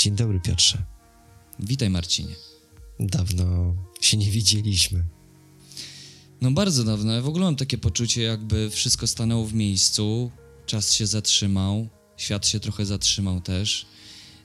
[0.00, 0.84] Dzień dobry, Piotrze.
[1.58, 2.34] Witaj, Marcinie.
[3.00, 5.04] Dawno się nie widzieliśmy.
[6.40, 7.22] No bardzo dawno.
[7.22, 10.30] W ogóle mam takie poczucie, jakby wszystko stanęło w miejscu,
[10.66, 13.86] czas się zatrzymał, świat się trochę zatrzymał też.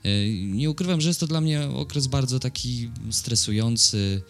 [0.03, 4.21] Yy, nie ukrywam, że jest to dla mnie okres bardzo taki stresujący,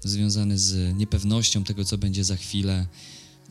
[0.00, 2.86] związany z niepewnością tego, co będzie za chwilę.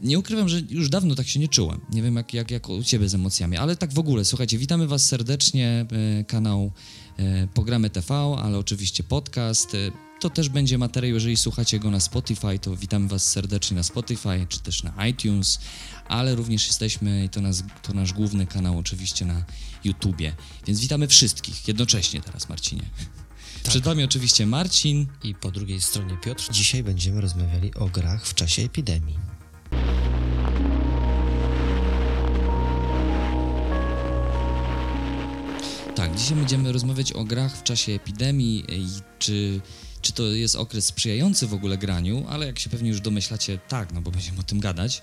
[0.01, 1.81] Nie ukrywam, że już dawno tak się nie czułem.
[1.93, 4.87] Nie wiem, jak, jak, jak u ciebie z emocjami, ale tak w ogóle, słuchajcie, witamy
[4.87, 5.85] was serdecznie,
[6.17, 6.71] yy, kanał
[7.17, 9.75] yy, Pogramy TV, ale oczywiście podcast.
[10.19, 14.45] To też będzie materiał, jeżeli słuchacie go na Spotify, to witamy Was serdecznie na Spotify,
[14.49, 15.59] czy też na iTunes,
[16.07, 19.43] ale również jesteśmy, i to, nas, to nasz główny kanał oczywiście na
[19.83, 20.33] YouTubie,
[20.67, 22.83] więc witamy wszystkich jednocześnie teraz, Marcinie.
[23.63, 23.69] Tak.
[23.69, 25.07] Przed Wami oczywiście Marcin.
[25.23, 26.51] I po drugiej stronie Piotr.
[26.51, 29.30] Dzisiaj będziemy rozmawiali o grach w czasie epidemii.
[35.95, 38.87] Tak, dzisiaj będziemy rozmawiać o grach w czasie epidemii i
[39.19, 39.61] czy
[40.01, 43.93] czy to jest okres sprzyjający w ogóle graniu, ale jak się pewnie już domyślacie, tak,
[43.93, 45.01] no bo będziemy o tym gadać.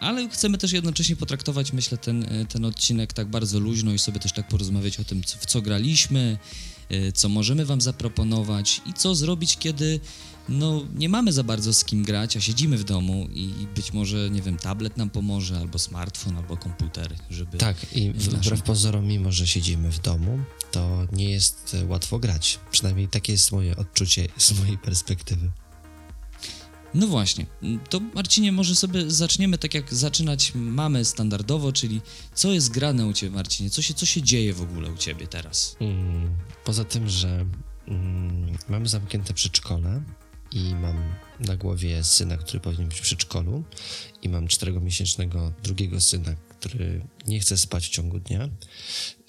[0.00, 4.32] Ale chcemy też jednocześnie potraktować, myślę, ten, ten odcinek tak bardzo luźno i sobie też
[4.32, 6.38] tak porozmawiać o tym, w co graliśmy,
[6.92, 10.00] y, co możemy Wam zaproponować i co zrobić, kiedy
[10.48, 14.30] no, nie mamy za bardzo z kim grać, a siedzimy w domu i być może,
[14.30, 17.58] nie wiem, tablet nam pomoże, albo smartfon, albo komputer, żeby...
[17.58, 18.60] Tak, i wbrew naszym...
[18.60, 20.38] pozorom, mimo że siedzimy w domu,
[20.70, 22.58] to nie jest łatwo grać.
[22.70, 25.50] Przynajmniej takie jest moje odczucie z mojej perspektywy.
[26.94, 27.46] No właśnie,
[27.88, 32.00] to Marcinie, może sobie zaczniemy tak jak zaczynać mamy standardowo, czyli
[32.34, 33.70] co jest grane u Ciebie, Marcinie?
[33.70, 35.76] Co się, co się dzieje w ogóle u Ciebie teraz?
[35.80, 36.30] Mm,
[36.64, 37.46] poza tym, że
[37.88, 40.02] mm, mamy zamknięte przedszkole,
[40.52, 43.64] i mam na głowie syna, który powinien być w przedszkolu
[44.22, 48.48] i mam czteromiesięcznego drugiego syna, który nie chce spać w ciągu dnia,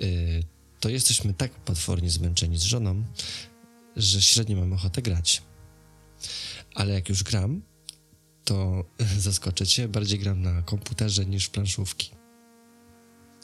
[0.01, 0.43] y,
[0.79, 3.03] to jesteśmy tak potwornie zmęczeni z żoną,
[3.95, 5.41] że średnio mam ochotę grać.
[6.75, 7.61] Ale jak już gram,
[8.43, 8.85] to
[9.17, 12.20] zaskoczę cię, bardziej gram na komputerze niż planszówki.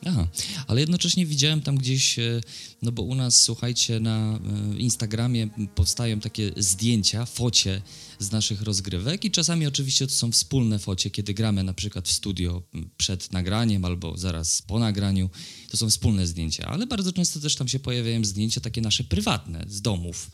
[0.06, 0.28] Aha,
[0.68, 2.42] ale jednocześnie widziałem tam gdzieś, e,
[2.82, 4.40] no bo u nas, słuchajcie, na
[4.74, 7.82] e, Instagramie powstają takie zdjęcia, focie
[8.20, 12.12] z naszych rozgrywek i czasami oczywiście to są wspólne focie, kiedy gramy na przykład w
[12.12, 12.64] studio
[12.98, 15.30] przed nagraniem albo zaraz po nagraniu,
[15.70, 19.66] to są wspólne zdjęcia, ale bardzo często też tam się pojawiają zdjęcia takie nasze prywatne,
[19.68, 20.32] z domów.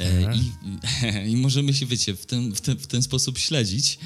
[0.00, 0.52] E, I,
[1.32, 3.98] I, możemy się, wiecie, w ten, w ten, w ten sposób śledzić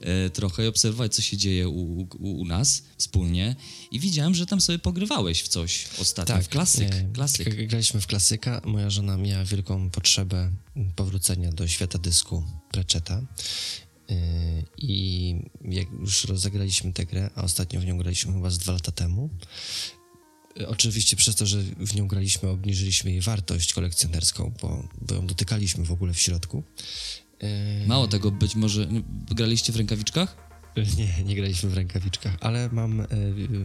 [0.00, 3.56] e, trochę i obserwować, co się dzieje u, u, u, nas wspólnie.
[3.90, 6.94] I widziałem, że tam sobie pogrywałeś w coś ostatnio, tak, w klasyk.
[6.94, 7.66] Nie, klasyk.
[7.66, 8.60] Graliśmy w klasyka.
[8.64, 10.50] Moja żona miała wielką potrzebę
[10.96, 13.22] powrócenia do świata dysku Preczeta.
[14.10, 14.14] E,
[14.78, 15.34] I
[15.64, 19.30] jak już rozegraliśmy tę grę, a ostatnio w nią graliśmy chyba z dwa lata temu,
[20.66, 25.84] Oczywiście przez to, że w nią graliśmy, obniżyliśmy jej wartość kolekcjonerską, bo, bo ją dotykaliśmy
[25.84, 26.62] w ogóle w środku.
[27.86, 28.88] Mało tego, być może
[29.30, 30.36] graliście w rękawiczkach?
[30.98, 33.06] Nie, nie graliśmy w rękawiczkach, ale mam, e,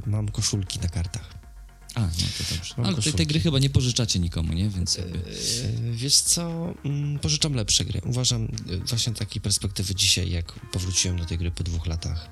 [0.06, 1.49] mam koszulki na kartach.
[1.96, 2.08] A, no
[2.38, 2.74] to dobrze.
[2.78, 4.70] Mam Ale tej, tej gry chyba nie pożyczacie nikomu, nie?
[4.70, 5.18] Więc jakby...
[5.18, 8.02] Eee, wiesz co, mm, pożyczam lepsze gry.
[8.06, 12.30] Uważam e, właśnie takiej perspektywy dzisiaj, jak powróciłem do tej gry po dwóch latach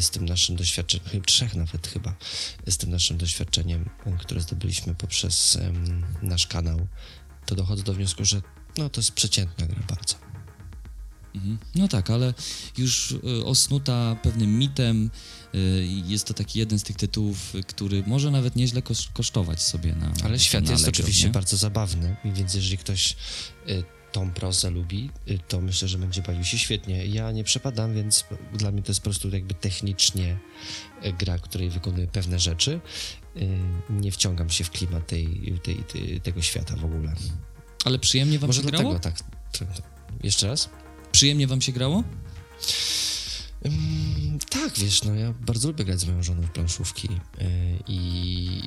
[0.00, 2.14] z tym naszym doświadczeniem, trzech nawet chyba,
[2.66, 5.58] z tym naszym doświadczeniem, które zdobyliśmy poprzez
[6.22, 6.86] nasz kanał,
[7.46, 8.42] to dochodzę do wniosku, że
[8.78, 10.23] no to jest przeciętna gra bardzo.
[11.34, 11.58] Mhm.
[11.74, 12.34] No tak, ale
[12.78, 15.10] już y, osnuta pewnym mitem,
[15.54, 20.12] y, jest to taki jeden z tych tytułów, który może nawet nieźle kosztować sobie na.
[20.24, 21.32] Ale świat jest oczywiście nie?
[21.32, 23.16] bardzo zabawny, więc jeżeli ktoś
[24.12, 25.10] tą prozę lubi,
[25.48, 27.06] to myślę, że będzie bawił się świetnie.
[27.06, 30.38] Ja nie przepadam, więc dla mnie to jest po prostu jakby technicznie
[31.18, 32.80] gra, której wykonuję pewne rzeczy.
[33.90, 37.14] Nie wciągam się w klimat tej, tej, tej tego świata w ogóle.
[37.84, 39.14] Ale przyjemnie wam Może się dlatego, tak.
[40.22, 40.68] Jeszcze raz?
[41.14, 42.04] Przyjemnie wam się grało?
[43.64, 47.46] Um, tak, wiesz, no ja bardzo lubię grać z moją żoną w planszówki yy,
[47.88, 47.98] i,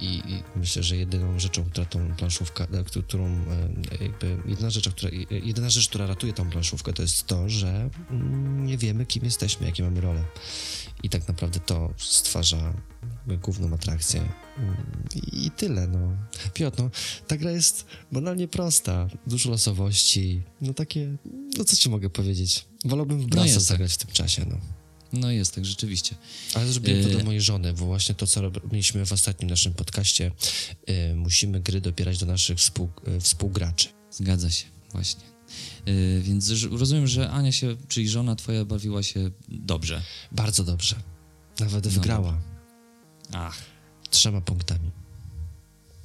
[0.01, 5.11] i, myślę, że jedyną rzeczą, która tą planszówkę, e, którą yy, jakby jedyna rzecz, która,
[5.29, 8.17] jedyna rzecz, która ratuje tą planszówkę, to jest to, że yy,
[8.65, 10.23] nie wiemy, kim jesteśmy, jakie mamy role.
[11.03, 12.73] I tak naprawdę to stwarza
[13.43, 14.29] główną atrakcję.
[15.31, 16.17] I tyle, no.
[16.53, 16.89] Piotr, no,
[17.27, 21.17] ta gra jest banalnie prosta, dużo losowości, no takie,
[21.57, 22.65] no co ci mogę powiedzieć?
[22.85, 24.01] Wolałbym w no Brasa no zagrać tak.
[24.01, 24.57] w tym czasie, no.
[25.13, 26.15] No jest tak, rzeczywiście.
[26.53, 29.73] Ale zrobiłem to do e, mojej żony, bo właśnie to, co robiliśmy w ostatnim naszym
[29.73, 30.31] podcaście,
[30.87, 33.89] yy, musimy gry dobierać do naszych współ, yy, współgraczy.
[34.11, 35.36] Zgadza się, właśnie.
[35.85, 40.01] Yy, więc rozumiem, że Ania się, czyli żona twoja bawiła się dobrze.
[40.31, 40.95] Bardzo dobrze.
[41.59, 42.41] Nawet no wygrała.
[43.31, 43.57] Ach.
[44.09, 44.91] Trzema punktami.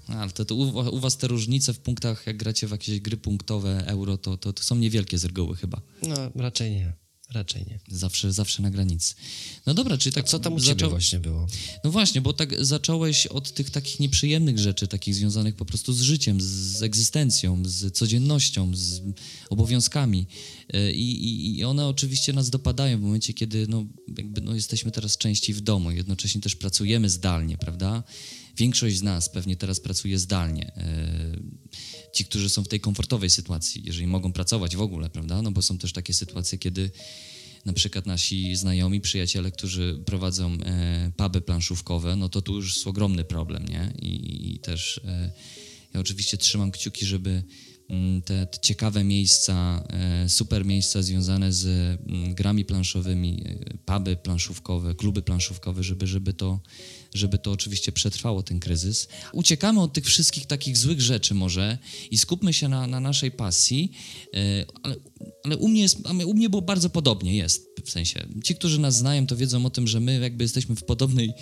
[0.09, 3.17] Ale to, to u, u was te różnice w punktach, jak gracie w jakieś gry
[3.17, 5.81] punktowe euro, to, to, to są niewielkie z reguły chyba.
[6.03, 6.93] No, raczej nie.
[7.33, 7.81] Raczej nie.
[7.89, 9.15] Zawsze, zawsze na granicy.
[9.67, 10.25] No dobra, czyli tak...
[10.25, 11.47] A co tam u ciebie zaczął- właśnie było?
[11.85, 16.01] No właśnie, bo tak zacząłeś od tych takich nieprzyjemnych rzeczy, takich związanych po prostu z
[16.01, 19.03] życiem, z, egzystencją, z codziennością, z
[19.51, 20.27] obowiązkami.
[20.73, 23.85] E, I, i, I one oczywiście nas dopadają w momencie, kiedy no,
[24.19, 28.03] jakby, no, jesteśmy teraz częściej w domu, jednocześnie też pracujemy zdalnie, prawda?
[28.57, 30.73] Większość z nas pewnie teraz pracuje zdalnie.
[30.77, 31.37] E,
[32.13, 35.43] Ci, którzy są w tej komfortowej sytuacji, jeżeli mogą pracować w ogóle, prawda?
[35.43, 36.91] No bo są też takie sytuacje, kiedy
[37.65, 42.87] na przykład nasi znajomi, przyjaciele, którzy prowadzą e, puby planszówkowe, no to tu już jest
[42.87, 43.93] ogromny problem, nie?
[44.03, 45.33] I, i też e,
[45.95, 47.43] ja oczywiście trzymam kciuki, żeby
[47.89, 54.17] mm, te, te ciekawe miejsca, e, super miejsca związane z mm, grami planszowymi, e, puby
[54.17, 56.61] planszówkowe, kluby planszówkowe, żeby, żeby, to,
[57.15, 59.09] żeby to oczywiście przetrwało ten kryzys.
[59.33, 61.79] Uciekamy od tych wszystkich takich złych rzeczy może
[62.11, 63.93] i skupmy się na, na naszej pasji,
[64.35, 64.39] e,
[64.83, 64.97] ale,
[65.43, 68.27] ale u, mnie jest, u mnie było bardzo podobnie, jest w sensie.
[68.45, 71.33] Ci, którzy nas znają, to wiedzą o tym, że my jakby jesteśmy w podobnej,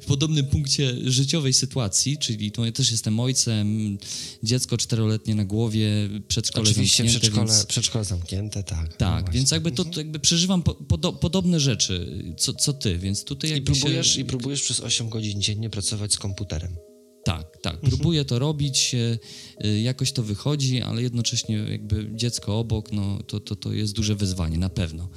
[0.00, 3.98] w podobnym punkcie życiowej sytuacji, czyli tu ja też jestem ojcem,
[4.42, 7.66] dziecko czteroletnie na głowie, przedszkole Oczywiście zamknięte, przedszkole, więc...
[7.66, 8.90] przedszkole zamknięte, tak.
[8.90, 9.38] No Tak, właśnie.
[9.38, 13.56] więc jakby to, to jakby przeżywam po, podo, podobne rzeczy, co, co ty, więc tutaj
[13.56, 14.20] I próbujesz, się...
[14.20, 16.76] I próbujesz przez 8 godzin dziennie pracować z komputerem.
[17.62, 17.90] Tak, tak.
[17.90, 19.18] Próbuję to robić, e,
[19.64, 24.14] e, jakoś to wychodzi, ale jednocześnie jakby dziecko obok, no to, to, to jest duże
[24.14, 25.08] wyzwanie, na pewno.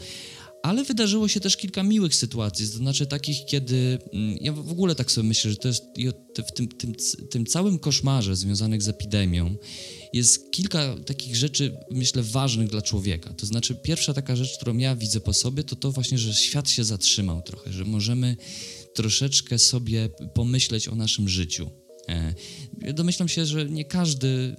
[0.63, 4.95] Ale wydarzyło się też kilka miłych sytuacji, to znaczy takich, kiedy mm, ja w ogóle
[4.95, 5.84] tak sobie myślę, że to jest
[6.48, 6.94] w tym, tym,
[7.30, 9.56] tym całym koszmarze związanych z epidemią
[10.13, 13.34] jest kilka takich rzeczy, myślę, ważnych dla człowieka.
[13.34, 16.69] To znaczy, pierwsza taka rzecz, którą ja widzę po sobie, to to właśnie, że świat
[16.69, 18.38] się zatrzymał trochę, że możemy
[18.94, 21.83] troszeczkę sobie pomyśleć o naszym życiu.
[22.10, 22.34] E,
[22.94, 24.56] Domyślam się, że nie każdy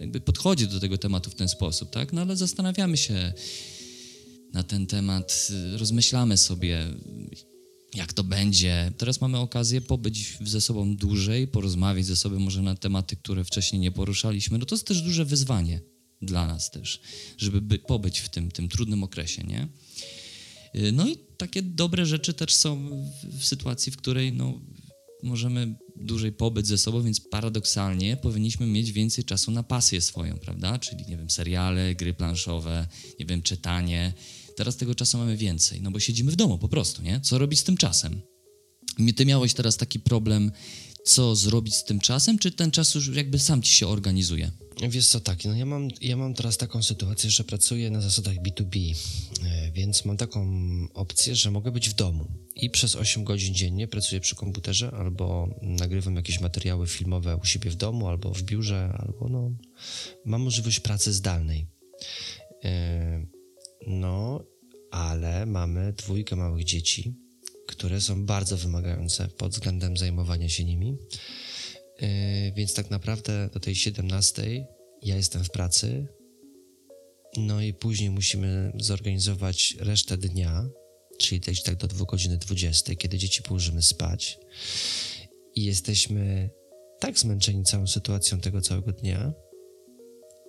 [0.00, 2.12] jakby podchodzi do tego tematu w ten sposób, tak?
[2.12, 3.32] No ale zastanawiamy się
[4.52, 6.86] na ten temat, y, rozmyślamy sobie,
[7.94, 8.92] jak to będzie.
[8.98, 13.80] Teraz mamy okazję pobyć ze sobą dłużej, porozmawiać ze sobą może na tematy, które wcześniej
[13.80, 14.58] nie poruszaliśmy.
[14.58, 15.80] No to jest też duże wyzwanie
[16.22, 17.00] dla nas też,
[17.38, 19.68] żeby by, pobyć w tym, tym trudnym okresie, nie?
[20.74, 22.90] Y, No i takie dobre rzeczy też są
[23.38, 24.60] w sytuacji, w której no,
[25.22, 30.78] możemy dłużej pobyć ze sobą, więc paradoksalnie powinniśmy mieć więcej czasu na pasję swoją, prawda?
[30.78, 32.88] Czyli, nie wiem, seriale, gry planszowe,
[33.20, 34.12] nie wiem, czytanie.
[34.56, 37.20] Teraz tego czasu mamy więcej, no bo siedzimy w domu po prostu, nie?
[37.20, 38.20] Co robić z tym czasem?
[39.16, 40.52] Ty miałeś teraz taki problem,
[41.04, 44.50] co zrobić z tym czasem, czy ten czas już jakby sam ci się organizuje?
[44.88, 48.34] Wiesz co, tak, no ja mam, ja mam teraz taką sytuację, że pracuję na zasadach
[48.34, 48.94] B2B,
[49.44, 50.50] e, więc mam taką
[50.94, 52.26] opcję, że mogę być w domu
[52.56, 57.70] i przez 8 godzin dziennie pracuję przy komputerze albo nagrywam jakieś materiały filmowe u siebie
[57.70, 59.50] w domu albo w biurze, albo no,
[60.24, 61.66] mam możliwość pracy zdalnej.
[62.64, 63.26] E,
[63.86, 64.44] No,
[64.90, 67.14] ale mamy dwójkę małych dzieci,
[67.72, 70.96] które są bardzo wymagające pod względem zajmowania się nimi.
[72.00, 72.08] Yy,
[72.56, 74.66] więc tak naprawdę do tej 17
[75.02, 76.06] ja jestem w pracy.
[77.36, 80.68] No i później musimy zorganizować resztę dnia,
[81.18, 84.38] czyli też tak do 2 godziny 20, kiedy dzieci położymy spać.
[85.54, 86.50] I jesteśmy
[87.00, 89.32] tak zmęczeni całą sytuacją tego całego dnia,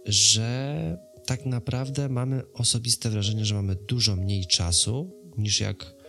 [0.06, 6.03] że tak naprawdę mamy osobiste wrażenie, że mamy dużo mniej czasu niż jak e,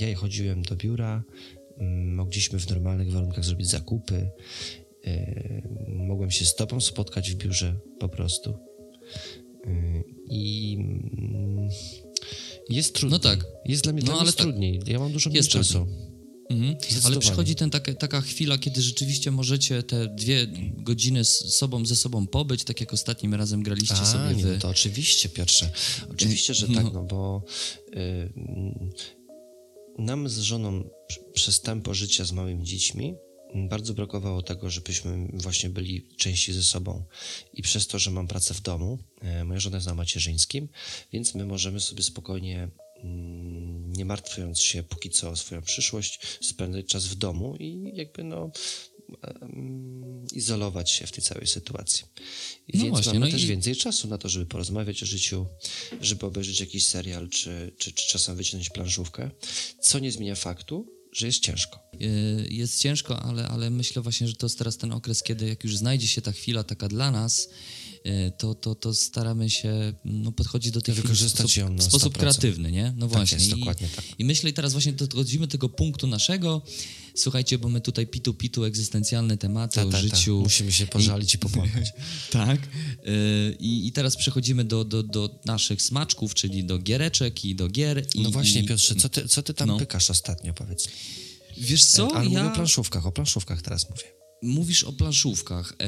[0.00, 1.22] ja chodziłem do biura,
[1.78, 4.30] mm, mogliśmy w normalnych warunkach zrobić zakupy,
[5.06, 8.58] e, mogłem się z tobą spotkać w biurze po prostu.
[9.66, 11.68] E, I mm,
[12.68, 13.10] jest trudniej.
[13.12, 13.46] No tak.
[13.64, 14.40] Jest dla mnie, No, dla mnie ale tak.
[14.46, 14.80] trudniej.
[14.86, 15.86] Ja mam dużo mniej Jest czasu.
[16.50, 16.76] Mhm.
[17.04, 20.46] Ale przychodzi ten, taka, taka chwila, kiedy rzeczywiście możecie te dwie
[20.76, 24.52] godziny z sobą, ze sobą pobyć, tak jak ostatnim razem graliście A, sobie nie, wy.
[24.54, 25.70] no to oczywiście, Piotrze.
[26.10, 26.74] Oczywiście, że No.
[26.82, 27.42] tak, no bo
[27.88, 27.98] y,
[28.36, 28.90] mm,
[29.98, 33.14] nam z żoną pr- przez tempo życia z małymi dziećmi
[33.54, 37.04] bardzo brakowało tego, żebyśmy właśnie byli częściej ze sobą.
[37.52, 40.68] I przez to, że mam pracę w domu, e, moja żona jest na macierzyńskim,
[41.12, 42.68] więc my możemy sobie spokojnie,
[43.86, 48.50] nie martwiąc się póki co o swoją przyszłość, spędzać czas w domu i jakby no
[50.32, 52.04] izolować się w tej całej sytuacji.
[52.74, 55.46] No Więc właśnie, mamy no też i- więcej czasu na to, żeby porozmawiać o życiu,
[56.00, 59.30] żeby obejrzeć jakiś serial, czy, czy, czy czasem wyciągnąć planszówkę,
[59.82, 61.78] co nie zmienia faktu, że jest ciężko.
[62.02, 65.64] Y, jest ciężko, ale, ale myślę właśnie, że to jest teraz ten okres, kiedy jak
[65.64, 67.48] już znajdzie się ta chwila taka dla nas,
[68.06, 71.82] y, to, to, to staramy się no, podchodzić do tej chwili w Wykorzystać sposób, na
[71.82, 72.18] w sposób 100%.
[72.18, 72.94] kreatywny, nie?
[72.96, 73.38] No właśnie.
[73.38, 74.04] jest, I, dokładnie tak.
[74.18, 76.62] I myślę, i teraz właśnie dochodzimy do tego punktu naszego.
[77.20, 79.98] Słuchajcie, bo my tutaj pitu pitu egzystencjalne tematy Ta, o ta, ta.
[80.02, 80.40] życiu.
[80.42, 81.92] Musimy się pożalić i popłakać.
[82.30, 82.58] Tak.
[83.06, 87.68] Y, I, I teraz przechodzimy do, do, do naszych smaczków, czyli do giereczek i do
[87.68, 88.06] gier.
[88.14, 89.78] I, No właśnie, i, Piotrze, co ty, co ty tam No.
[89.78, 90.88] pykasz ostatnio, powiedz?
[91.58, 92.38] Wiesz co, Ale ja...
[92.38, 94.02] mówię o planszówkach, o planszówkach teraz mówię.
[94.42, 95.72] Mówisz o planszówkach.
[95.72, 95.86] E,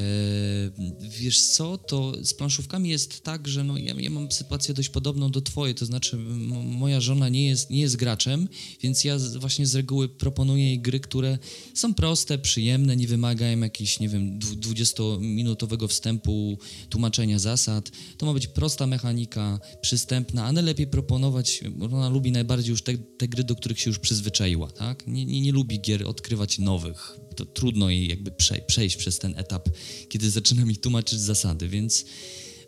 [1.18, 5.30] wiesz co, to z planszówkami jest tak, że no, ja, ja mam sytuację dość podobną
[5.30, 6.16] do twojej, to znaczy
[6.64, 8.48] moja żona nie jest, nie jest graczem,
[8.82, 11.38] więc ja z, właśnie z reguły proponuję jej gry, które
[11.74, 17.90] są proste, przyjemne, nie wymagają jakichś, nie wiem, dwu- 20-minutowego wstępu, tłumaczenia zasad.
[18.18, 23.28] To ma być prosta mechanika, przystępna, a najlepiej proponować, ona lubi najbardziej już te, te
[23.28, 25.06] gry, do których się już przyzwyczaiła, tak?
[25.06, 27.16] Nie, nie, nie lubi gier odkrywać nowych.
[27.36, 29.68] To trudno jej jakby prze, przejść przez ten etap,
[30.08, 32.04] kiedy zaczyna mi tłumaczyć zasady, więc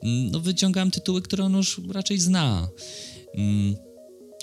[0.03, 2.69] mm, no, wyciągam tytuły, które on już raczej zna.
[3.35, 3.77] Mm,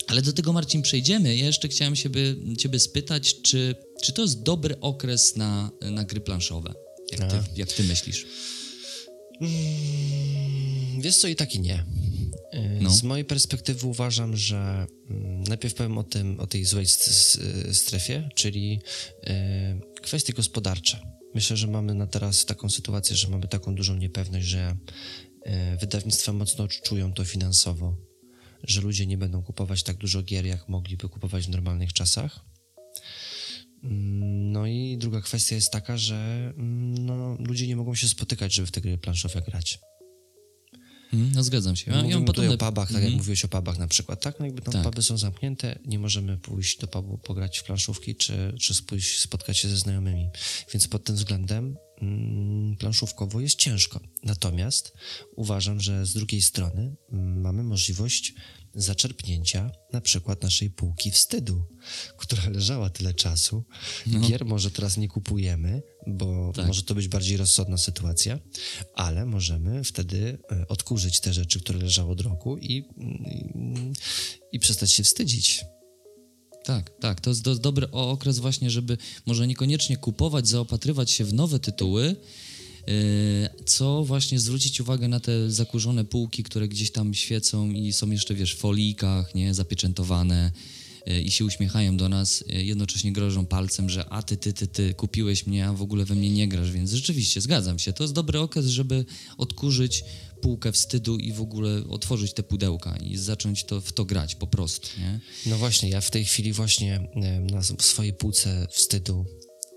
[0.07, 1.35] ale do tego, Marcin, przejdziemy.
[1.37, 6.19] Ja jeszcze chciałem siebie, Ciebie spytać, czy, czy to jest dobry okres na, na gry
[6.19, 6.73] planszowe?
[7.11, 8.25] Jak ty, jak ty myślisz?
[9.41, 11.85] Mm, Wiesz co, i tak i nie.
[12.53, 12.89] Y, No.
[12.89, 14.87] Z mojej perspektywy uważam, że
[15.47, 16.85] najpierw powiem o tym, o tej złej
[17.71, 18.79] strefie, czyli
[19.27, 19.29] y,
[20.01, 20.99] kwestie gospodarcze.
[21.35, 24.77] Myślę, że mamy na teraz taką sytuację, że mamy taką dużą niepewność, że
[25.47, 27.97] y, wydawnictwa mocno odczują to finansowo,
[28.63, 32.45] że ludzie nie będą kupować tak dużo gier, jak mogliby kupować w normalnych czasach.
[33.83, 38.53] Mm, No i druga kwestia jest taka, że mm, no, ludzie nie mogą się spotykać,
[38.53, 39.79] żeby w te gry planszowe grać.
[41.13, 41.91] Mm, no zgadzam się.
[41.91, 42.53] Ja, Mówimy podobne...
[42.53, 43.03] o pubach, tak Mhm.
[43.03, 44.39] jak mówiłeś o pubach na przykład, tak?
[44.39, 44.83] No jakby tam Tak.
[44.83, 49.57] puby są zamknięte, nie możemy pójść do pubu pograć w planszówki, czy, czy pójść spotkać
[49.57, 50.29] się ze znajomymi.
[50.73, 53.99] Więc pod tym względem mm, planszówkowo jest ciężko.
[54.23, 54.93] Natomiast
[55.35, 58.33] uważam, że z drugiej strony mm, mamy możliwość
[58.75, 61.63] zaczerpnięcia na przykład naszej półki wstydu,
[62.17, 63.63] która leżała tyle czasu.
[64.07, 65.81] Gier może teraz nie kupujemy,
[66.17, 66.51] bo.
[66.55, 66.67] Tak.
[66.67, 68.39] może to być bardziej rozsądna sytuacja,
[68.95, 72.85] ale możemy wtedy e, odkurzyć te rzeczy, które leżały od roku i, i,
[74.51, 75.65] i przestać się wstydzić.
[76.63, 77.21] Tak, tak.
[77.21, 82.15] To jest do, dobry okres właśnie, żeby może niekoniecznie kupować, zaopatrywać się w nowe tytuły,
[82.87, 88.11] yy, co właśnie zwrócić uwagę na te zakurzone półki, które gdzieś tam świecą i są
[88.11, 90.51] jeszcze, wiesz, w folijkach, nie, zapieczętowane
[91.05, 94.93] i się uśmiechają do nas, yy, jednocześnie grożą palcem, że a ty, ty, ty, ty
[94.93, 97.93] kupiłeś mnie, a w ogóle we mnie nie grasz, więc rzeczywiście, zgadzam się.
[97.93, 99.05] To jest dobry okres, żeby
[99.37, 100.03] odkurzyć
[100.41, 104.47] półkę wstydu i w ogóle otworzyć te pudełka i zacząć to, w to grać po
[104.47, 105.19] prostu, nie?
[105.45, 109.25] No właśnie, ja w tej chwili właśnie e, na swojej półce wstydu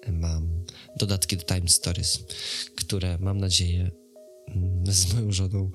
[0.02, 0.64] e, mam
[0.98, 2.18] dodatki do Time Stories,
[2.76, 4.01] które mam nadzieję
[4.90, 5.70] z moją żoną,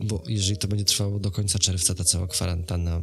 [0.00, 3.02] bo jeżeli to będzie trwało do końca czerwca, ta cała kwarantanna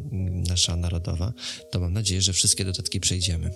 [0.49, 1.33] nasza narodowa,
[1.71, 3.51] to mam nadzieję, że wszystkie dodatki przejdziemy.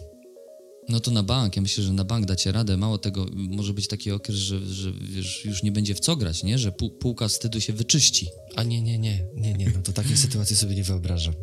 [0.90, 2.78] No to na bank, ja myślę, że na bank dacie radę.
[2.78, 6.44] Mało tego, może być taki okres, że, że wiesz, już nie będzie w co grać,
[6.44, 6.60] nie?
[6.60, 8.28] Że pół, półka wstydu się wyczyści.
[8.56, 11.34] A nie, nie, nie, nie, nie, no to takiej sytuacji sobie nie wyobrażam.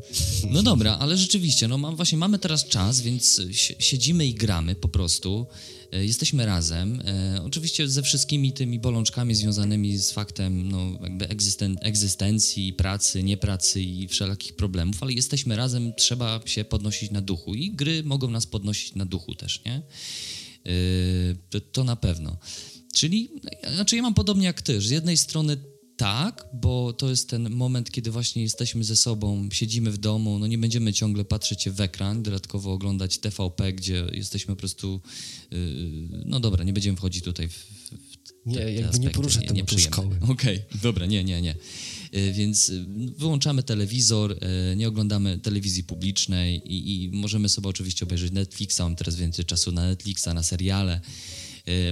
[0.50, 4.74] No dobra, ale rzeczywiście, no mam, właśnie mamy teraz czas, więc si- siedzimy i gramy
[4.74, 5.46] po prostu.
[5.96, 7.00] E, Jesteśmy razem.
[7.04, 13.82] E, oczywiście ze wszystkimi tymi bolączkami związanymi z faktem no, jakby egzysten- egzystencji, pracy, niepracy
[13.82, 18.46] i wszelakich problemów, ale jesteśmy razem, trzeba się podnosić na duchu i gry mogą nas
[18.46, 19.82] podnosić na duchu też, nie?
[20.64, 22.36] Yy, to, to na pewno.
[22.94, 23.30] Czyli,
[23.74, 25.56] znaczy ja mam podobnie jak ty, z jednej strony
[25.96, 30.46] tak, bo to jest ten moment, kiedy właśnie jesteśmy ze sobą, siedzimy w domu, no
[30.46, 35.00] nie będziemy ciągle patrzeć w ekran, dodatkowo oglądać TVP, gdzie jesteśmy po prostu,
[35.50, 35.58] yy,
[36.24, 39.90] no dobra, nie będziemy wchodzić tutaj w, w Nie, te, te nie aspekty, tematu nieprzyjemne.
[39.90, 40.18] szkoły.
[40.32, 41.54] Okej, dobra, nie, nie, nie.
[42.14, 42.86] Y, Więc y,
[43.18, 48.96] wyłączamy telewizor, y, nie oglądamy telewizji publicznej i, i możemy sobie oczywiście obejrzeć Netflixa, mam
[48.96, 51.00] teraz więcej czasu na Netflixa, na seriale,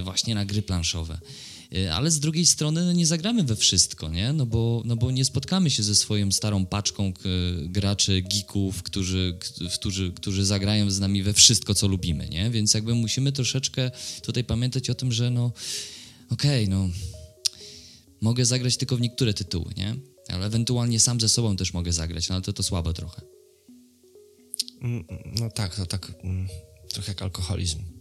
[0.03, 1.19] właśnie na gry planszowe.
[1.73, 4.33] Y, Ale z drugiej strony no, nie zagramy we wszystko, nie?
[4.33, 7.13] No bo, no bo nie spotkamy się ze swoją starą paczką
[7.65, 9.37] graczy, geeków, którzy,
[9.73, 12.49] którzy, którzy zagrają z nami we wszystko, co lubimy, nie?
[12.49, 13.91] Więc jakby musimy troszeczkę
[14.21, 15.51] tutaj pamiętać o tym, że no
[16.29, 16.89] okej, no
[18.21, 19.95] mogę zagrać tylko w niektóre tytuły, nie?
[20.27, 23.21] Ale ewentualnie sam ze sobą też mogę zagrać, no ale to to słabo trochę.
[24.81, 25.05] Mm,
[25.39, 26.47] No tak, to tak mm,
[26.89, 27.94] trochę jak alkoholizm.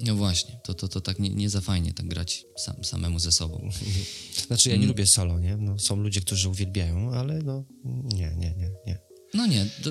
[0.00, 3.32] No właśnie, to, to, to tak nie, nie za fajnie tak grać sam, samemu ze
[3.32, 3.70] sobą.
[4.46, 4.80] Znaczy Mm.
[4.80, 5.56] ja nie lubię solo, nie?
[5.56, 7.64] No, są ludzie, którzy uwielbiają, ale no
[8.04, 8.98] nie, nie, nie, nie.
[9.34, 9.90] No nie, to,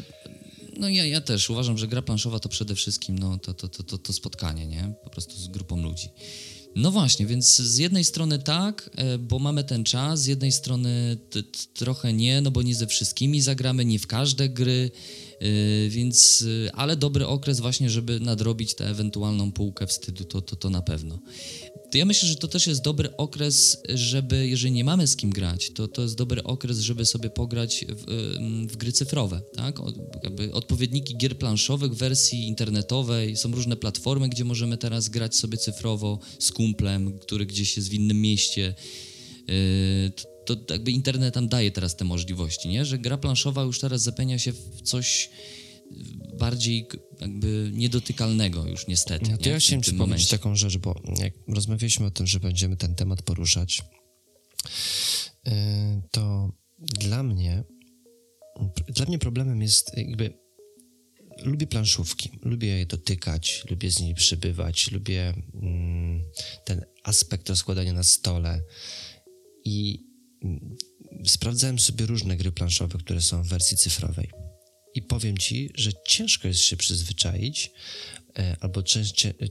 [0.78, 3.98] no ja, ja też uważam, że gra planszowa to przede wszystkim no, to, to, to,
[3.98, 4.94] to, spotkanie, nie?
[5.04, 6.10] Po prostu z grupą ludzi.
[6.76, 11.18] No właśnie, więc z jednej strony tak, e, bo mamy ten czas, z jednej strony
[11.30, 14.92] t, t, trochę nie, no bo nie ze wszystkimi zagramy, nie w każde gry,
[15.90, 20.70] więc, yy, ale dobry okres właśnie, żeby nadrobić tę ewentualną półkę wstydu, to, to, to
[20.70, 21.20] na pewno
[21.94, 25.30] to ja myślę, że to też jest dobry okres, żeby, jeżeli nie mamy z kim
[25.30, 28.06] grać, to to jest dobry okres, żeby sobie pograć w,
[28.72, 29.80] w gry cyfrowe, tak?
[30.24, 36.20] jakby odpowiedniki gier planszowych wersji internetowej, są różne platformy, gdzie możemy teraz grać sobie cyfrowo
[36.40, 38.74] z kumplem, który gdzieś jest w innym mieście.
[40.16, 42.86] To, to jakby internet tam daje teraz te możliwości, nie?
[42.86, 45.30] Że gra planszowa już teraz zapewnia się w coś
[46.40, 46.88] bardziej
[47.20, 49.32] jakby niedotykalnego już niestety.
[49.32, 49.52] No to nie?
[49.52, 53.22] ja chciałem ci powiedzieć taką rzecz, bo jak rozmawialiśmy o tym, że będziemy ten temat
[53.22, 53.82] poruszać,
[55.48, 55.52] y,
[56.12, 57.64] to dla mnie
[58.88, 60.44] dla mnie problemem jest jakby
[61.44, 66.24] lubię planszówki, lubię je dotykać, lubię z nimi przybywać, lubię mm,
[66.66, 68.62] ten aspekt rozkładania na stole
[69.66, 70.00] i
[71.26, 74.32] sprawdzałem sobie różne gry planszowe, które są w wersji cyfrowej.
[74.96, 77.72] I powiem ci, że ciężko jest się przyzwyczaić,
[78.40, 78.84] e, albo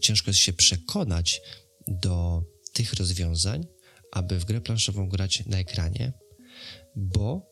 [0.00, 1.40] ciężko jest się przekonać
[1.88, 3.66] do tych rozwiązań,
[4.12, 6.12] aby w grę planszową grać na ekranie,
[6.96, 7.46] bo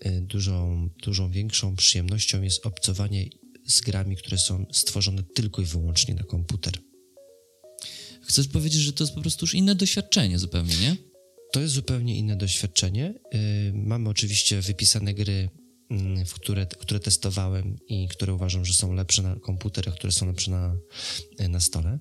[0.00, 3.28] e, dużą, dużą większą przyjemnością jest obcowanie
[3.66, 6.78] z grami, które są stworzone tylko i wyłącznie na komputer.
[8.22, 10.96] Chcesz powiedzieć, że to jest po prostu już inne doświadczenie zupełnie, nie?
[11.52, 13.14] To jest zupełnie inne doświadczenie.
[13.32, 13.38] E,
[13.72, 15.48] mamy oczywiście wypisane gry
[15.90, 20.50] Mm, które, które testowałem i które uważam, że są lepsze na komputerach, które są lepsze
[20.50, 20.76] na,
[21.38, 21.98] e, na stole.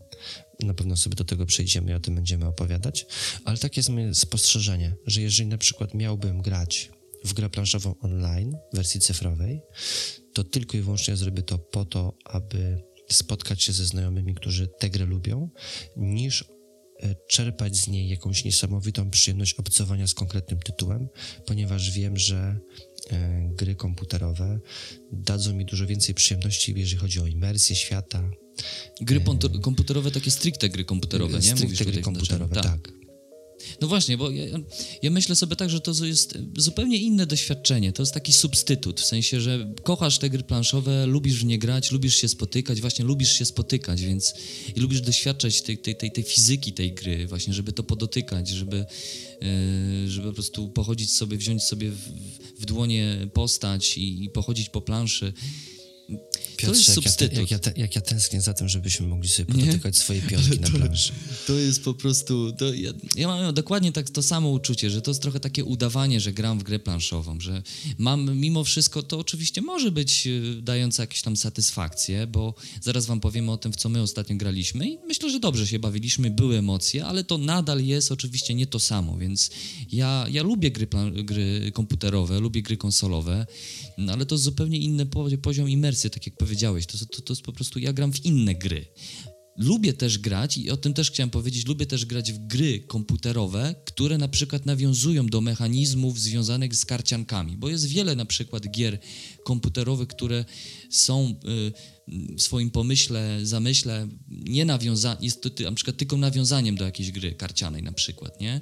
[0.60, 3.06] Na pewno sobie do tego przejdziemy i o tym będziemy opowiadać.
[3.44, 6.92] Ale takie jest moje spostrzeżenie, że jeżeli na przykład miałbym grać
[7.26, 9.62] w grę planszową online w wersji cyfrowej,
[10.34, 14.90] to tylko i wyłącznie zrobię to po to, aby spotkać się ze znajomymi, którzy tę
[14.90, 15.50] grę lubią,
[15.98, 16.46] niż
[17.28, 21.08] czerpać z niej jakąś niesamowitą przyjemność obcowania z konkretnym tytułem,
[21.46, 22.60] ponieważ wiem, że
[23.12, 24.60] E, gry komputerowe
[25.12, 28.30] dadzą mi dużo więcej przyjemności, jeżeli chodzi o imersję świata.
[29.02, 29.22] Gry
[29.56, 31.56] e, komputerowe, takie stricte gry komputerowe, nie?
[31.56, 32.64] Stricte gry komputerowe, tak.
[32.64, 33.05] tak.
[33.82, 34.46] No właśnie, bo ja,
[35.02, 37.94] ja, myślę sobie tak, że to jest zupełnie inne doświadczenie.
[37.94, 41.92] To jest taki substytut, w sensie, że kochasz te gry planszowe, lubisz w nie grać,
[41.92, 44.34] lubisz się spotykać, właśnie lubisz się spotykać, więc
[44.76, 48.86] i lubisz doświadczać tej, tej, tej, tej fizyki tej gry, właśnie, żeby to podotykać, żeby,
[49.42, 52.12] yy, żeby po prostu pochodzić sobie, wziąć sobie w,
[52.60, 55.34] w dłonie postać i, i pochodzić po planszy.
[56.58, 57.38] Piotrze, to jest substytut.
[57.38, 60.60] Jak ja, jak, ja, jak ja tęsknię za tym, żebyśmy mogli sobie podotykać swoje piątki
[60.60, 61.14] na planszy.
[61.48, 62.52] To jest po prostu...
[62.52, 66.20] To ja, ja, mam dokładnie tak to samo uczucie, że to jest trochę takie udawanie,
[66.20, 67.64] że gram w grę planszową, że
[67.98, 73.20] mam mimo wszystko, to oczywiście może być e, dające jakieś tam satysfakcje, bo zaraz wam
[73.20, 76.58] powiemy o tym, w co my ostatnio graliśmy i myślę, że dobrze się bawiliśmy, były
[76.58, 79.50] emocje, ale to nadal jest oczywiście nie to samo, więc
[79.92, 83.46] ja, ja lubię gry, plan, gry komputerowe, lubię gry konsolowe,
[83.98, 85.06] no, ale to zupełnie inny
[85.42, 88.56] poziom imersji, tak jak powiedziałeś, to, to, to jest po prostu, ja gram w inne
[88.56, 88.86] gry.
[89.58, 93.76] Lubię też grać, i o tym też chciałem powiedzieć, lubię też grać w gry komputerowe,
[93.86, 99.00] które na przykład nawiązują do mechanizmów związanych z karciankami, bo jest wiele na przykład gier
[99.46, 100.46] komputerowych, które
[100.90, 101.40] są
[102.08, 107.12] y, w swoim pomyśle, zamyśle nie nawiązane, jest to na przykład tylko nawiązaniem do jakiejś
[107.12, 108.62] gry karcianej na przykład, nie?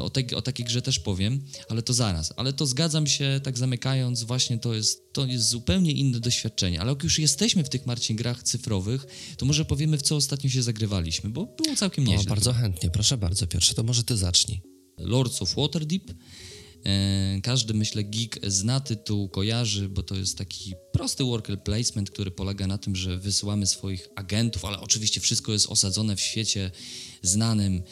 [0.00, 2.32] O, te, o takiej grze też powiem, ale to zaraz.
[2.36, 6.80] Ale to zgadzam się, tak zamykając, właśnie to jest, to jest zupełnie inne doświadczenie.
[6.80, 10.50] Ale jak już jesteśmy w tych, Marcin, grach cyfrowych, to może powiemy, w co ostatnio
[10.50, 12.26] się zagrywaliśmy, bo było całkiem nieźle.
[12.26, 14.60] O, bardzo chętnie, proszę bardzo, pierwsze, to może ty zacznij.
[14.98, 16.14] Lords of Waterdeep.
[16.84, 22.30] E, każdy, myślę, geek zna tytuł, kojarzy, bo to jest taki prosty worker placement, który
[22.30, 26.70] polega na tym, że wysyłamy swoich agentów, ale oczywiście wszystko jest osadzone w świecie
[27.22, 27.82] znanym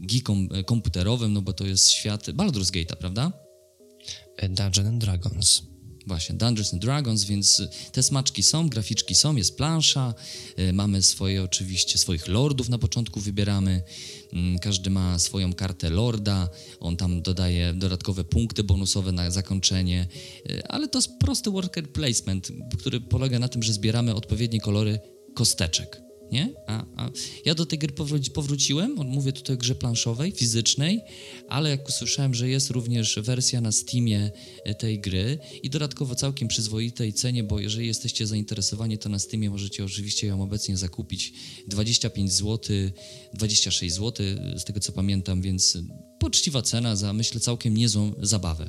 [0.00, 3.32] geekom y, komputerowym, no bo to jest świat Baldur's Gate'a, prawda?
[4.36, 5.62] E, Dungeons and Dragons.
[6.06, 10.14] Właśnie, Dungeons and Dragons, więc te smaczki są, graficzki są, jest plansza,
[10.58, 13.82] y, mamy swoje oczywiście, swoich lordów na początku wybieramy,
[14.32, 16.48] mm, każdy ma swoją kartę lorda,
[16.80, 20.06] on tam dodaje dodatkowe punkty bonusowe na zakończenie,
[20.68, 24.98] ale to jest prosty worker placement, który polega na tym, że zbieramy odpowiednie kolory
[25.34, 26.54] kosteczek nie?
[26.66, 27.10] A, a
[27.44, 31.00] ja do tej gry powróci, powróciłem, mówię tutaj o grze planszowej, fizycznej,
[31.48, 34.30] ale jak usłyszałem, że jest również wersja na Steamie
[34.64, 39.50] e, tej gry i dodatkowo całkiem przyzwoitej cenie, bo jeżeli jesteście zainteresowani, to na Steamie
[39.50, 41.32] możecie oczywiście ją obecnie zakupić
[41.68, 42.76] 25 zł,
[43.34, 45.78] 26 zł, z tego co pamiętam, więc
[46.20, 48.68] poczciwa cena za, myślę, całkiem niezłą zabawę.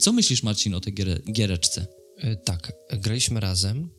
[0.00, 0.94] Co myślisz, Marcin, o tej
[1.32, 1.86] giereczce?
[2.16, 3.95] E, tak, graliśmy razem.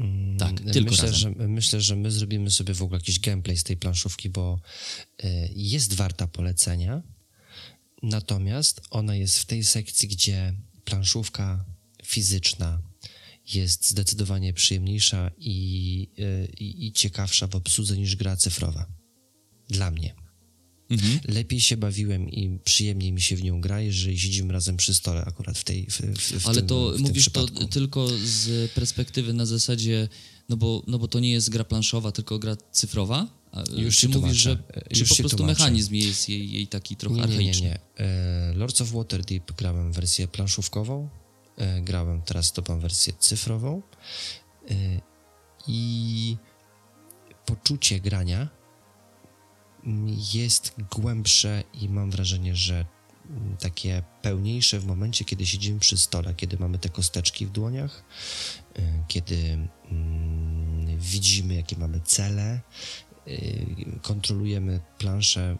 [0.00, 1.34] Mm, Tak, tylko myślę, razem.
[1.38, 4.60] Że, myślę, że my zrobimy sobie w ogóle jakiś gameplay z tej planszówki, bo
[5.22, 7.02] e, jest warta polecenia.
[8.02, 11.64] Natomiast ona jest w tej sekcji, gdzie planszówka
[12.04, 12.82] fizyczna
[13.54, 18.86] jest zdecydowanie przyjemniejsza i, e, i, i ciekawsza w obsłudze niż gra cyfrowa.
[19.68, 20.14] Dla mnie.
[20.90, 21.20] Mhm.
[21.28, 25.24] Lepiej się bawiłem i przyjemniej mi się w nią gra, jeżeli siedzimy razem przy stole
[25.24, 29.32] akurat w tej w, w, w Ale tym, to w mówisz to tylko z perspektywy
[29.32, 30.08] na zasadzie,
[30.48, 33.26] no bo, no bo to nie jest gra planszowa, tylko gra cyfrowa?
[33.52, 34.56] A, Już czy mówisz, że
[34.92, 35.58] czy po prostu tłumaczę.
[35.62, 37.66] mechanizm jest jej, jej taki trochę Nie, nie, nie, archaiczny?
[37.66, 37.78] nie.
[38.04, 41.08] E, Lords of Waterdeep grałem wersję planszówkową,
[41.56, 43.82] e, grałem teraz tobą wersję cyfrową
[44.70, 44.74] e,
[45.66, 46.36] i
[47.46, 48.59] poczucie grania
[50.34, 52.86] jest głębsze i mam wrażenie, że
[53.30, 58.04] mm, takie pełniejsze w momencie, kiedy siedzimy przy stole, kiedy mamy te kosteczki w dłoniach,
[58.76, 59.58] e, kiedy
[59.90, 62.60] mm, widzimy, jakie mamy cele,
[63.26, 63.30] e,
[64.02, 65.56] kontrolujemy planszę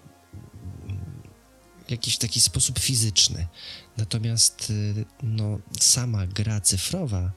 [1.90, 3.46] w jakiś taki sposób fizyczny.
[3.96, 7.32] Natomiast y, no, sama gra cyfrowa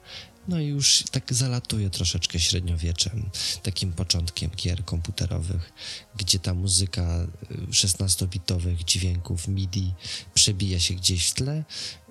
[0.48, 3.30] no już tak zalatuje troszeczkę średniowieczem,
[3.62, 5.72] takim początkiem gier komputerowych,
[6.16, 9.92] gdzie ta muzyka y, 16-bitowych dźwięków MIDI
[10.34, 11.64] przebija się gdzieś w tle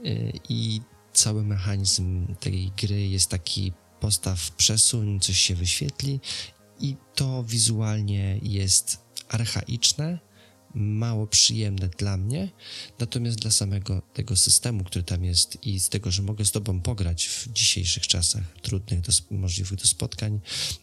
[0.06, 0.82] y, i
[1.14, 6.20] cały mechanizm tej gry jest taki postaw, przesuń, coś się wyświetli
[6.80, 8.98] i to wizualnie jest
[9.30, 10.20] archaiczne,
[10.74, 12.52] mało przyjemne dla mnie,
[13.00, 16.82] natomiast dla samego tego systemu, który tam jest i z tego, że mogę z tobą
[16.82, 20.40] pograć w dzisiejszych czasach trudnych, do, możliwych do spotkań,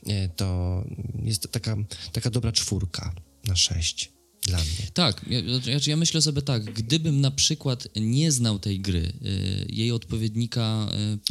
[0.06, 0.84] e, to
[1.24, 1.76] jest to taka,
[2.12, 4.90] taka dobra czwórka na sześć dla mnie.
[4.94, 5.40] Tak, ja,
[5.86, 10.88] ja myślę sobie tak, gdybym na przykład nie znał tej gry, y, jej odpowiednika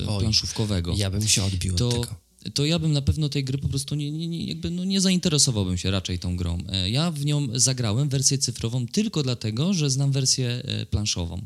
[0.08, 2.29] Oj, planszówkowego, Ja bym się odbił od to, tego.
[2.54, 5.02] To ja bym na pewno tej gry po prostu nie, nie, nie, jakby no nie
[5.02, 6.58] zainteresowałbym się raczej tą grą.
[6.72, 11.42] E, Ja w nią zagrałem wersję cyfrową tylko dlatego, że znam wersję e, planszową.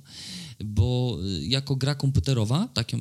[0.65, 2.91] Bo e, jako gra komputerowa, tak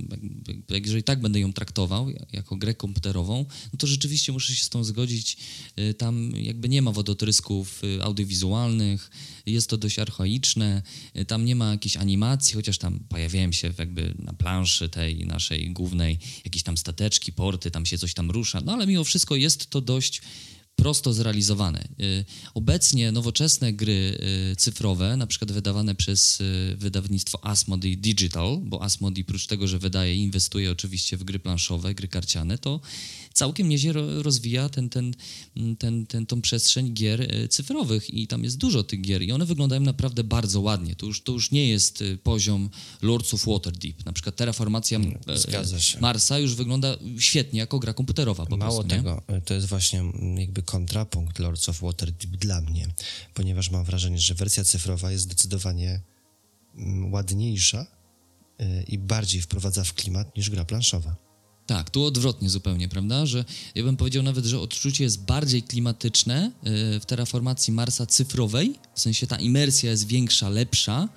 [0.86, 4.84] jeżeli tak będę ją traktował, jako grę komputerową, no to rzeczywiście muszę się z tą
[4.84, 5.36] zgodzić.
[5.76, 9.10] E, Tam jakby nie ma wodotrysków e, audiowizualnych,
[9.46, 10.82] jest to dość archaiczne,
[11.26, 16.18] tam nie ma jakiejś animacji, chociaż tam pojawiają się jakby na planszy tej naszej głównej
[16.44, 19.80] jakieś tam stateczki, porty, tam się coś tam rusza, no ale mimo wszystko jest to
[19.80, 20.22] dość
[20.76, 21.88] prosto zrealizowane.
[22.00, 24.18] Y, Obecnie nowoczesne gry
[24.52, 29.78] y, cyfrowe, na przykład wydawane przez y, wydawnictwo Asmodee Digital, bo Asmodee prócz tego, że
[29.78, 32.80] wydaje inwestuje oczywiście w gry planszowe, gry karciane, to
[33.32, 35.14] całkiem nieźle ro- rozwija ten, ten,
[35.78, 39.46] ten, ten, tą przestrzeń gier y, cyfrowych i tam jest dużo tych gier i one
[39.46, 40.96] wyglądają naprawdę bardzo ładnie.
[40.96, 42.70] To już, to już nie jest y, poziom
[43.02, 44.04] Lords of Waterdeep.
[44.04, 46.00] Na przykład Terraformacja e.
[46.00, 49.02] Marsa już wygląda świetnie jako gra komputerowa po Mało prostu, nie?
[49.02, 50.02] tego, e, to jest właśnie
[50.38, 52.88] jakby kontrapunkt Lords of Waterdeep dla mnie,
[53.34, 56.00] ponieważ mam wrażenie, że wersja cyfrowa jest zdecydowanie
[57.10, 57.86] ładniejsza
[58.88, 61.16] i bardziej wprowadza w klimat niż gra planszowa.
[61.66, 63.26] Tak, tu odwrotnie zupełnie, prawda?
[63.26, 63.44] Że
[63.74, 69.00] ja bym powiedział nawet, że odczucie jest bardziej klimatyczne yy, w terraformacji Marsa cyfrowej, w
[69.00, 71.08] sensie ta imersja jest większa, lepsza,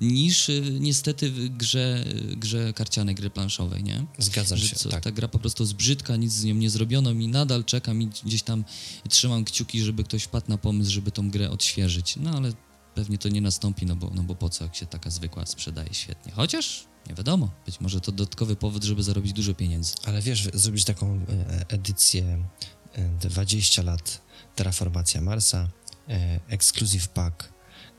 [0.00, 2.04] niż yy, niestety w grze,
[2.36, 4.06] grze karcianej, gry planszowej, nie?
[4.18, 5.04] Zgadzam że się, co, tak.
[5.04, 8.06] ta gra po prostu jest brzydka, nic z nią nie zrobiono i nadal czekam i
[8.06, 8.64] gdzieś tam
[9.08, 12.16] trzymam kciuki, żeby ktoś wpadł na pomysł, żeby tą grę odświeżyć.
[12.16, 12.52] No ale
[12.94, 15.94] pewnie to nie nastąpi, no bo, no bo po co, jak się taka zwykła sprzedaje
[15.94, 16.32] świetnie.
[16.32, 19.94] Chociaż nie wiadomo, być może to dodatkowy powód, żeby zarobić dużo pieniędzy.
[20.04, 22.44] Ale wiesz, zrobić taką e, edycję
[22.92, 24.22] e, 20 lat
[24.56, 25.68] Terraformacja Marsa,
[26.08, 27.48] e, Exclusive Pack,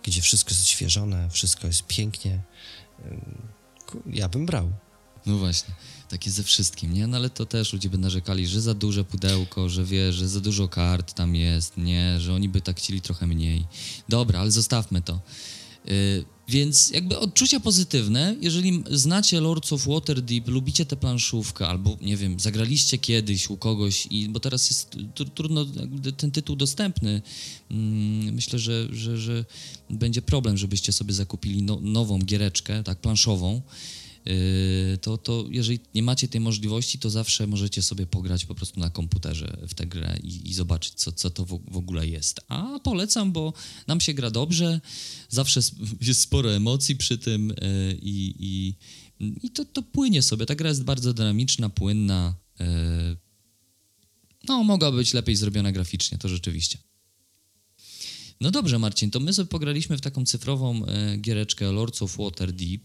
[0.03, 2.41] gdzie wszystko jest odświeżone, wszystko jest pięknie.
[3.05, 3.17] e,
[4.07, 4.71] Ja bym brał.
[5.25, 5.73] No właśnie,
[6.09, 7.07] takie ze wszystkim, nie?
[7.07, 10.39] No ale to też ludzie by narzekali, że za duże pudełko, że wie, że za
[10.41, 12.19] dużo kart tam jest, nie?
[12.19, 13.65] Że oni by tak chcieli trochę mniej.
[14.09, 15.21] Dobra, ale zostawmy to.
[15.85, 22.17] Yy, więc jakby odczucia pozytywne, jeżeli znacie Lords of Waterdeep, lubicie tę planszówkę, albo nie
[22.17, 25.65] wiem, zagraliście kiedyś u kogoś, i, bo teraz jest tr- trudno
[26.17, 27.21] ten tytuł dostępny,
[27.71, 29.45] mm, myślę, że, że, że
[29.89, 33.61] będzie problem, żebyście sobie zakupili no, nową giereczkę, tak, planszową,
[35.01, 38.89] to, to jeżeli nie macie tej możliwości, to zawsze możecie sobie pograć po prostu na
[38.89, 42.41] komputerze w tę grę i, i zobaczyć, co, co to w, w ogóle jest.
[42.47, 43.53] A polecam, bo
[43.87, 44.81] nam się gra dobrze,
[45.29, 45.59] zawsze
[46.07, 48.75] jest sporo emocji przy tym yy, i, i,
[49.43, 50.45] i to, to płynie sobie.
[50.45, 52.35] Ta gra jest bardzo dynamiczna, płynna.
[52.59, 52.65] Yy,
[54.47, 56.77] no, mogła być lepiej zrobiona graficznie, to rzeczywiście.
[58.43, 62.81] No dobrze, Marcin, to my sobie pograliśmy w taką cyfrową e, giereczkę Lords of Waterdeep.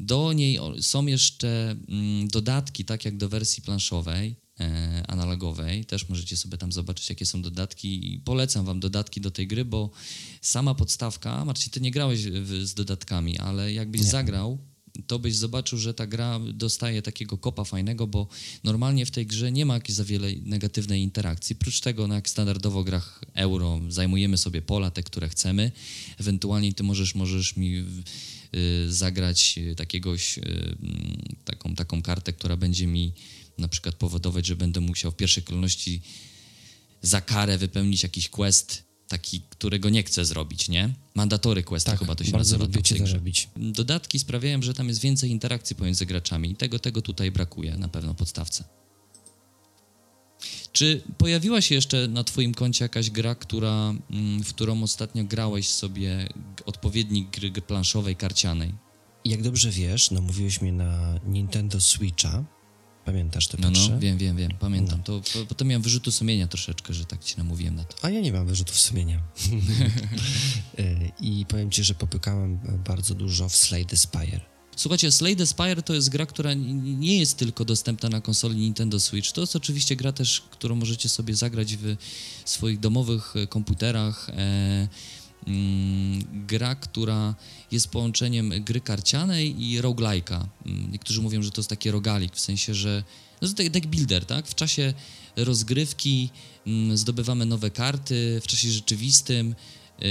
[0.00, 5.84] Do niej są jeszcze mm, dodatki, tak jak do wersji planszowej, e, analogowej.
[5.84, 8.14] Też możecie sobie tam zobaczyć, jakie są dodatki.
[8.14, 9.90] I polecam wam dodatki do tej gry, bo
[10.40, 14.06] sama podstawka, Marcin, ty nie grałeś w, z dodatkami, ale jakbyś Nie.
[14.06, 14.58] zagrał,
[15.06, 18.28] to byś zobaczył, że ta gra dostaje takiego kopa fajnego, bo
[18.64, 21.56] normalnie w tej grze nie ma za wiele negatywnej interakcji.
[21.56, 25.72] Prócz tego, no jak standardowo w grach euro, zajmujemy sobie pola, te, które chcemy.
[26.18, 27.84] Ewentualnie ty możesz, możesz mi
[28.54, 33.12] y, zagrać y, takiegoś, y, mm, taką, taką kartę, która będzie mi
[33.58, 36.02] na przykład powodować, że będę musiał w pierwszej kolejności
[37.02, 40.94] za karę wypełnić jakiś quest taki, którego nie chcę zrobić, nie?
[41.14, 42.82] Mandatory quest Tak, chyba to się bardzo nazywa.
[43.06, 43.48] to robić.
[43.56, 47.88] Dodatki sprawiają, że tam jest więcej interakcji pomiędzy graczami i tego, tego tutaj brakuje na
[47.88, 48.64] pewno podstawce.
[50.72, 55.68] Czy pojawiła się jeszcze na Twoim koncie jakaś gra, która, mm, w którą ostatnio grałeś
[55.68, 56.28] sobie
[56.66, 58.74] odpowiednik gry planszowej, karcianej?
[59.24, 62.44] Jak dobrze wiesz, namówiłeś mnie na Nintendo Switcha.
[63.04, 63.92] Pamiętasz to, No, Piotrze?
[63.92, 65.02] no, wiem, wiem, wiem, pamiętam.
[65.02, 67.96] To, po- potem miałem wyrzutu sumienia troszeczkę, że tak Ci namówiłem na to.
[68.02, 69.22] A ja nie mam wyrzutów sumienia.
[70.78, 74.40] Y, I powiem ci, że popykałem bardzo dużo w Slay the Spire.
[74.76, 79.00] Słuchajcie, Slay the Spire to jest gra, która nie jest tylko dostępna na konsoli Nintendo
[79.00, 79.32] Switch.
[79.32, 81.96] To jest oczywiście gra też, którą możecie sobie zagrać w
[82.44, 84.30] swoich domowych e, komputerach.
[84.30, 84.88] E,
[86.46, 87.34] gra, która
[87.70, 90.46] jest połączeniem gry karcianej i roguelike'a.
[90.66, 93.04] Mm, Niektórzy mówią, że to jest taki rogalik, w sensie, że
[93.42, 94.46] no to deck builder, tak?
[94.46, 94.94] W czasie
[95.36, 96.30] rozgrywki
[96.66, 99.54] mm, zdobywamy nowe karty, w czasie rzeczywistym.
[100.00, 100.06] Yy,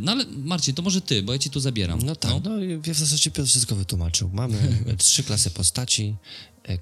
[0.00, 2.02] No ale Marcin, to może ty, bo ja ci tu zabieram.
[2.02, 4.30] No tak, no, i w zasadzie Piotr wszystko wytłumaczył.
[4.32, 4.58] Mamy
[4.98, 6.16] trzy klasy postaci,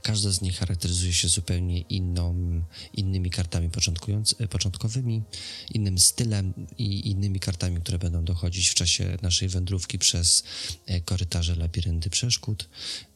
[0.03, 2.35] każda z nich charakteryzuje się zupełnie inną,
[2.95, 3.71] innymi kartami
[4.39, 5.23] e, początkowymi,
[5.71, 10.45] innym stylem i innymi kartami, które będą dochodzić w czasie naszej wędrówki przez
[10.87, 12.69] e, korytarze, labirynty przeszkód.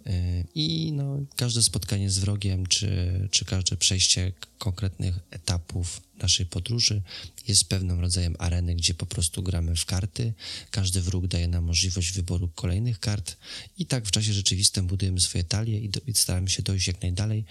[0.07, 2.89] E, I no, każde spotkanie z wrogiem, czy,
[3.31, 7.03] czy każde przejście konkretnych etapów naszej podróży
[7.49, 10.33] jest pewnym rodzajem areny, gdzie po prostu gramy w karty.
[10.71, 13.37] Każdy wróg daje nam możliwość wyboru kolejnych kart
[13.79, 17.03] i tak w czasie rzeczywistym budujemy swoje talie i, do, i staramy się dojść jak
[17.03, 17.45] najdalej.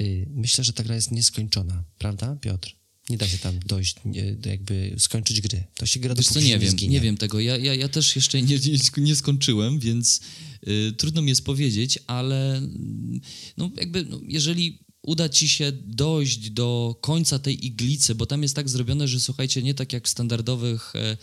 [0.00, 2.79] Y, Myślę, że ta gra jest nieskończona, prawda, Piotr?
[3.10, 5.64] Nie da się tam dojść, nie, jakby skończyć gry.
[5.74, 6.92] To się gra Wiesz co, nie wiem, zginie.
[6.92, 7.40] nie wiem tego.
[7.40, 10.20] Ja, ja, ja też jeszcze nie, nie, nie skończyłem, więc
[10.68, 13.20] y, trudno mi jest powiedzieć, ale mm,
[13.56, 18.56] no jakby, no, jeżeli uda ci się dojść do końca tej iglicy, bo tam jest
[18.56, 21.16] tak zrobione, że słuchajcie, nie tak jak w standardowych e,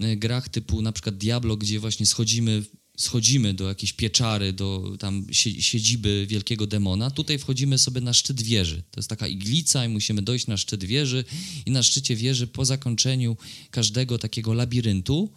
[0.00, 2.62] e, grach typu na przykład Diablo, gdzie właśnie schodzimy
[2.96, 7.10] schodzimy do jakiejś pieczary, do tam sie- siedziby wielkiego demona.
[7.10, 8.82] Tutaj wchodzimy sobie na szczyt wieży.
[8.90, 11.24] To jest taka iglica i musimy dojść na szczyt wieży
[11.66, 13.36] i na szczycie wieży po zakończeniu
[13.70, 15.30] każdego takiego labiryntu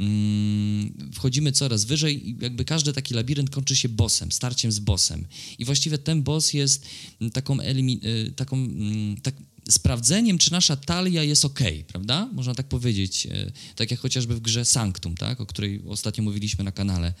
[0.00, 5.26] mm, wchodzimy coraz wyżej i jakby każdy taki labirynt kończy się bossem, starciem z bossem.
[5.58, 6.86] I właściwie ten boss jest
[7.32, 9.34] taką, elimi- y, taką mm, tak,
[9.70, 12.28] sprawdzeniem, czy nasza talia jest ok, prawda?
[12.32, 13.26] Można tak powiedzieć.
[13.26, 15.40] e, Tak jak chociażby w grze Sanctum, tak?
[15.40, 17.14] o której ostatnio mówiliśmy na kanale.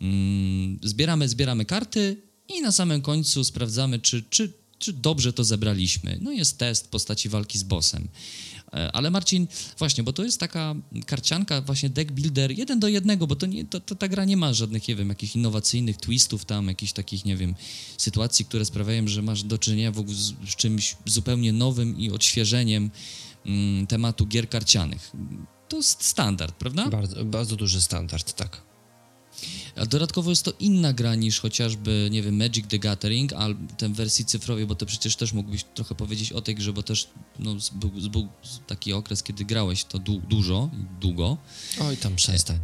[0.00, 2.16] Mm, Zbieramy, zbieramy karty
[2.48, 6.18] i na samym końcu sprawdzamy, czy, czy, czy dobrze to zebraliśmy.
[6.20, 8.08] No jest test w postaci walki z bossem.
[8.72, 9.46] E, Ale Marcin,
[9.78, 10.74] właśnie, bo to jest taka
[11.06, 14.36] karcianka, właśnie deck builder jeden do jednego, bo to, nie, to, to ta gra nie
[14.36, 17.54] ma żadnych, nie wiem, jakichś innowacyjnych twistów tam, jakichś takich, nie wiem,
[17.98, 22.10] sytuacji, które sprawiają, że masz do czynienia w ogóle z, z czymś zupełnie nowym i
[22.10, 22.90] odświeżeniem
[23.46, 25.12] mm, tematu gier karcianych.
[25.68, 26.88] To jest standard, prawda?
[26.88, 28.67] Bardzo, bardzo duży standard, tak.
[29.76, 33.46] A dodatkowo jest to inna gra niż chociażby, nie wiem, Magic the Gathering, a
[33.78, 37.08] ten wersji cyfrowej, bo to przecież też mógłbyś trochę powiedzieć o tej grze, bo też
[37.38, 38.28] no, był, był
[38.66, 40.70] taki okres, kiedy grałeś to du- dużo,
[41.00, 41.36] długo.
[41.80, 42.58] Oj, tam przestań.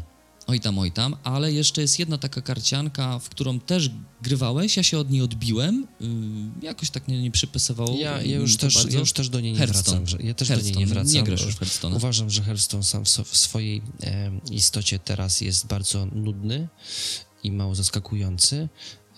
[0.46, 3.90] Oj tam, oj tam, ale jeszcze jest jedna taka karcianka, w którą też
[4.22, 8.56] grywałeś, ja się od niej odbiłem, yy, jakoś tak nie, nie przypisywało Ja, ja, już
[8.56, 8.90] to też, bardzo.
[8.90, 9.98] ja już też do niej nie Hearthstone.
[10.00, 10.06] wracam.
[10.20, 10.94] Że, ja też do niej nie Hearthstone.
[10.94, 11.14] wracam.
[11.14, 11.96] Nie grasz już w Hearthstone'a.
[11.96, 16.68] Uważam, że Hearthstone sam w swojej e, istocie teraz jest bardzo nudny
[17.42, 18.68] i mało zaskakujący.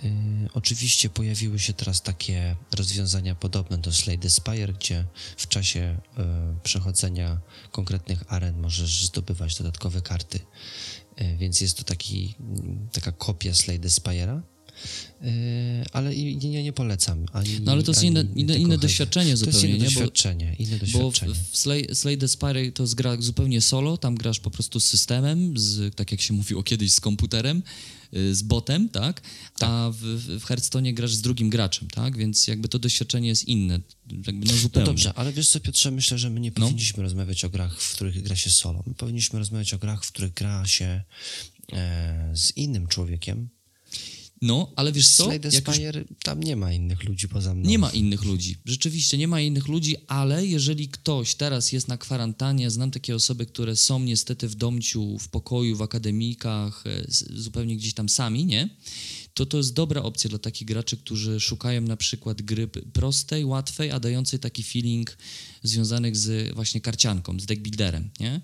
[0.03, 0.09] E,
[0.55, 5.05] oczywiście pojawiły się teraz takie rozwiązania podobne do Slay the Spire, gdzie
[5.37, 5.81] w czasie
[6.19, 7.39] e, przechodzenia
[7.73, 10.41] konkretnych aren możesz zdobywać dodatkowe karty.
[11.17, 12.35] E, więc jest to taki,
[12.93, 13.55] taka kopia
[13.89, 14.37] Spire'a.
[14.37, 14.56] Yy,
[15.93, 17.27] ale i nie, nie polecam.
[17.33, 19.85] Ani, No ale to jest inne, inne, inne doświadczenie To jest zupełnie, inne nie?
[19.85, 21.35] Bo, doświadczenie, inne bo w, doświadczenie.
[21.53, 25.59] Slay, Slay the Spire to jest gra zupełnie solo, tam grasz po prostu z systemem,
[25.59, 27.63] z, tak jak się mówiło kiedyś, z komputerem,
[28.17, 29.23] y, z botem, tak?
[29.61, 29.99] A w,
[30.41, 32.17] w Hearthstone grasz z drugim graczem, tak?
[32.19, 33.81] Więc jakby to doświadczenie jest inne,
[34.27, 34.87] jakby no No zupełnie.
[34.87, 36.67] dobrze, ale wiesz co, Piotrze, myślę, że my nie No.
[36.67, 38.83] powinniśmy rozmawiać o grach, w których gra się solo.
[38.87, 41.03] My powinniśmy rozmawiać o grach, w których gra się
[41.73, 43.49] e, z innym człowiekiem.
[44.43, 45.27] No, ale wiesz co?
[45.27, 47.69] The Jak już Spire, tam nie ma innych ludzi poza mną.
[47.69, 48.57] Nie ma innych ludzi.
[48.65, 53.47] Rzeczywiście nie ma innych ludzi, ale jeżeli ktoś teraz jest na kwarantannie, znam takie osoby,
[53.47, 58.69] które są niestety w domciu, w pokoju, w akademikach, e, zupełnie gdzieś tam sami, nie?
[59.35, 63.91] To to jest dobra opcja dla takich graczy, którzy szukają na przykład gry prostej, łatwej,
[63.91, 65.19] a dającej taki feeling
[65.63, 68.41] związanych z właśnie karcianką, z deckbuilderem, nie?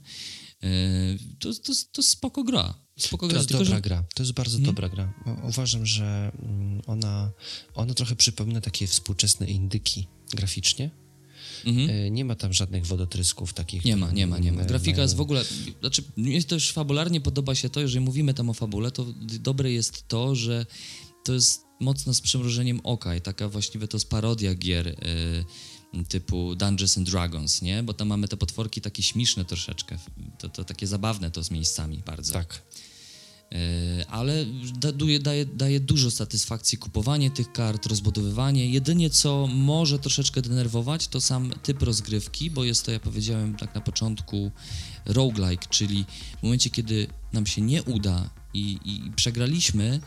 [0.63, 2.75] E, To, to, to spoko gra.
[3.03, 3.39] Spoko To gra.
[3.39, 4.75] jest tylko, dobra że- gra, to jest bardzo Mhm.
[4.75, 5.13] dobra gra.
[5.49, 7.31] Uważam, że mm, ona,
[7.75, 10.91] ona trochę przypomina takie współczesne indyki graficznie.
[11.65, 11.91] Mhm.
[11.91, 13.85] E, Nie ma tam żadnych wodotrysków takich.
[13.85, 14.57] Nie ma, nie ma, nie ma.
[14.57, 15.45] mają- Grafika jest w ogóle,
[15.81, 20.09] znaczy mnie też fabularnie podoba się to, jeżeli mówimy tam o fabule, to dobre jest
[20.09, 20.67] to, że
[21.25, 24.95] to jest mocno z przymrużeniem oka i taka właściwie to jest parodia gier y,
[26.09, 27.83] typu Dungeons and Dragons, nie?
[27.83, 29.99] Bo tam mamy te potworki takie śmieszne troszeczkę,
[30.39, 32.33] to, to takie zabawne to z miejscami bardzo.
[32.33, 32.63] Tak.
[33.53, 34.47] Yy, ale
[34.79, 38.69] da, daje, daje, daje dużo satysfakcji kupowanie tych kart, rozbudowywanie.
[38.71, 43.75] Jedynie co może troszeczkę denerwować, to sam typ rozgrywki, bo jest to, ja powiedziałem tak
[43.75, 44.51] na początku,
[45.05, 46.05] roguelike, czyli
[46.41, 50.01] w momencie, kiedy nam się nie uda i, i przegraliśmy,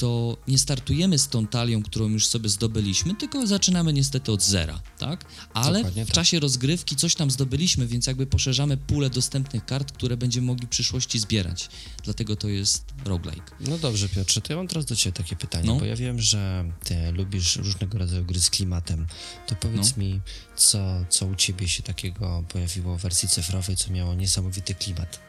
[0.00, 4.80] to nie startujemy z tą talią, którą już sobie zdobyliśmy, tylko zaczynamy niestety od zera,
[4.98, 5.24] tak?
[5.54, 6.14] Ale Dokładnie w tak.
[6.14, 10.70] czasie rozgrywki coś tam zdobyliśmy, więc jakby poszerzamy pulę dostępnych kart, które będziemy mogli w
[10.70, 11.68] przyszłości zbierać.
[12.04, 13.52] Dlatego to jest roguelike.
[13.60, 15.76] No dobrze, Piotrze, to ja mam teraz do Ciebie takie pytanie, No.
[15.76, 19.06] bo ja wiem, że Ty lubisz różnego rodzaju gry z klimatem.
[19.46, 20.02] To powiedz No.
[20.02, 20.20] mi,
[20.56, 25.20] co, co u Ciebie się takiego pojawiło w wersji cyfrowej, co miało niesamowity klimat.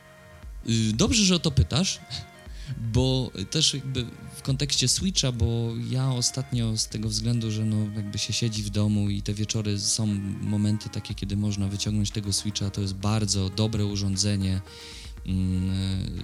[0.69, 1.99] Y, Dobrze, że o to pytasz,
[2.93, 8.17] bo też jakby w kontekście Switcha, bo ja ostatnio z tego względu, że no jakby
[8.17, 10.05] się siedzi w domu i te wieczory są
[10.41, 14.61] momenty takie, kiedy można wyciągnąć tego Switcha, to jest bardzo dobre urządzenie
[15.25, 15.71] mm,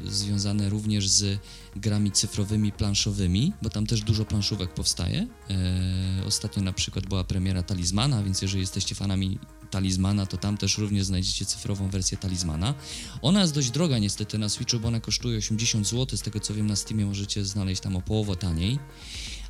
[0.06, 1.40] związane również z
[1.76, 5.28] grami cyfrowymi, planszowymi, bo tam też dużo planszówek powstaje.
[5.50, 9.40] E, ostatnio na przykład była premiera Talizmana, więc jeżeli jesteście fanami
[9.72, 12.74] Talizmana, to tam też również znajdziecie cyfrową wersję Talizmana.
[13.22, 16.54] Ona jest dość droga niestety na Switchu, bo ona kosztuje 80 zł, z tego co
[16.54, 18.80] wiem na Steamie możecie znaleźć tam o połowę taniej,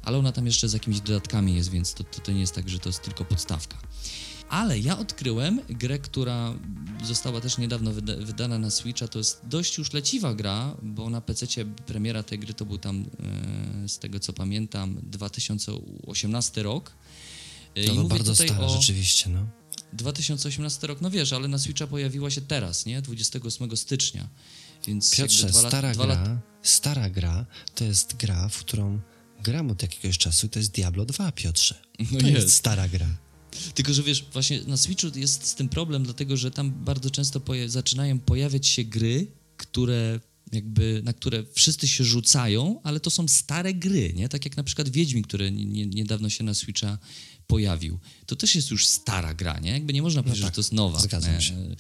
[0.04, 2.70] ale ona tam jeszcze z jakimiś dodatkami jest, więc to, to, to nie jest tak,
[2.70, 3.78] że to jest tylko podstawka.
[4.50, 6.54] Ale ja odkryłem grę, która
[7.04, 9.08] została też niedawno wyda wydana na Switcha.
[9.08, 13.06] To jest dość już leciwa gra, bo na PC premiera tej gry to był tam,
[13.84, 16.92] e, z tego co pamiętam, 2018 rok.
[17.76, 19.48] E, To I no mówię bardzo tutaj stara, o rzeczywiście, no.
[19.94, 23.02] 2018 rok, no wiesz, ale na Switcha pojawiła się teraz, nie?
[23.02, 24.30] 28 stycznia.
[24.88, 27.46] Więc Piotrze, dwa lat- stara dwa gra, lat- stara gra
[27.76, 29.00] to jest gra, w którą
[29.44, 31.76] gram od jakiegoś czasu, to jest Diablo 2, Piotrze.
[32.12, 32.54] No To jest jest.
[32.56, 33.18] stara gra.
[33.74, 37.40] Tylko, że wiesz, właśnie na Switchu jest z tym problem, dlatego że tam bardzo często
[37.40, 40.20] poja- zaczynają pojawiać się gry, które
[40.52, 44.30] jakby, na które wszyscy się rzucają, ale to są stare gry, nie?
[44.30, 46.98] Tak jak na przykład Wiedźmin, który nie, nie, niedawno się na Switcha
[47.48, 48.00] pojawił.
[48.26, 49.72] To też jest już stara gra, nie?
[49.72, 51.00] Jakby nie można powiedzieć, tak, że to jest nowa.
[51.00, 51.76] zgadzam E, się.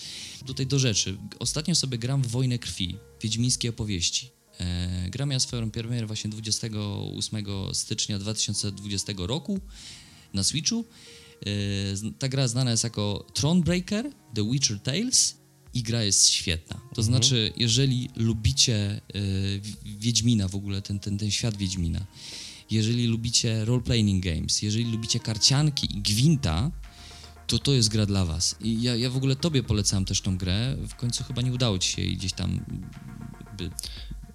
[0.45, 1.17] Tutaj do rzeczy.
[1.39, 4.31] Ostatnio sobie gram w Wojnę Krwi, Wiedźmińskie opowieści.
[4.59, 9.59] E, gra miała swoją premierę właśnie 28 stycznia 2020 roku
[10.33, 10.85] na Switchu.
[11.45, 15.35] E, Ta gra znana jest jako Thronebreaker, The Witcher Tales
[15.73, 16.81] i gra jest świetna.
[16.95, 22.05] To znaczy, jeżeli lubicie e, Wi- Wiedźmina w ogóle, ten, ten, ten świat Wiedźmina,
[22.71, 26.71] jeżeli lubicie role-playing games, jeżeli lubicie karcianki i gwinta,
[27.47, 28.55] to to jest gra dla was.
[28.61, 30.77] I ja, ja w ogóle tobie polecam też tą grę.
[30.89, 32.59] W końcu chyba nie udało ci się jej gdzieś tam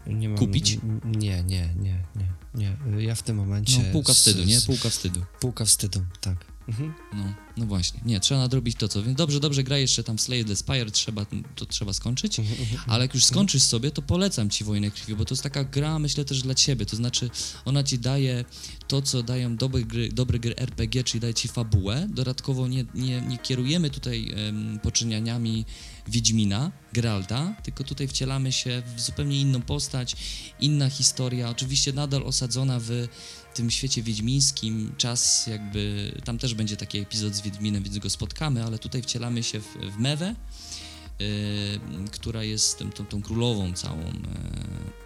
[0.06, 0.78] Nie mam, Kupić?
[1.04, 3.02] Nie, nie, nie, nie, nie.
[3.04, 3.78] Ja w tym momencie...
[3.78, 4.60] No, półka z- wstydu, nie?
[4.60, 5.20] z- Półka wstydu.
[5.40, 6.51] Półka wstydu, tak.
[6.68, 6.94] Mhm.
[7.12, 7.24] No,
[7.56, 8.00] no właśnie.
[8.04, 9.02] Nie, trzeba nadrobić to, co.
[9.02, 12.36] Więc dobrze, dobrze gra jeszcze tam Slay the Spire, trzeba, to trzeba skończyć.
[12.86, 15.98] Ale jak już skończysz sobie, to polecam ci Wojnę Krwi, bo to jest taka gra,
[15.98, 16.86] myślę, też dla ciebie.
[16.86, 17.30] To znaczy,
[17.64, 18.44] ona ci daje
[18.88, 22.08] to, co dają dobre gry, dobre gry RPG, czyli daje ci fabułę.
[22.10, 25.64] Dodatkowo nie, nie, nie kierujemy tutaj em, poczynianiami
[26.08, 30.16] Wiedźmina, Geralta, tylko tutaj wcielamy się w zupełnie inną postać,
[30.60, 33.08] inna historia, oczywiście nadal osadzona w
[33.54, 38.64] tym świecie wiedźmińskim, czas jakby, tam też będzie taki epizod z Wiedźminem, więc go spotkamy,
[38.64, 40.34] ale tutaj wcielamy się w, w Mewę,
[42.10, 44.12] która jest tą, tą, tą królową całą.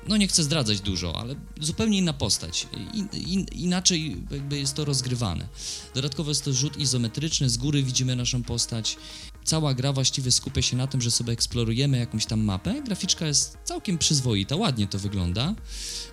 [0.09, 2.67] No nie chcę zdradzać dużo, ale zupełnie inna postać.
[2.95, 5.49] In, in, inaczej jakby jest to rozgrywane.
[5.95, 8.97] Dodatkowo jest to rzut izometryczny, z góry widzimy naszą postać.
[9.45, 12.83] Cała gra właściwie skupia się na tym, że sobie eksplorujemy jakąś tam mapę.
[12.83, 15.55] Graficzka jest całkiem przyzwoita, ładnie to wygląda.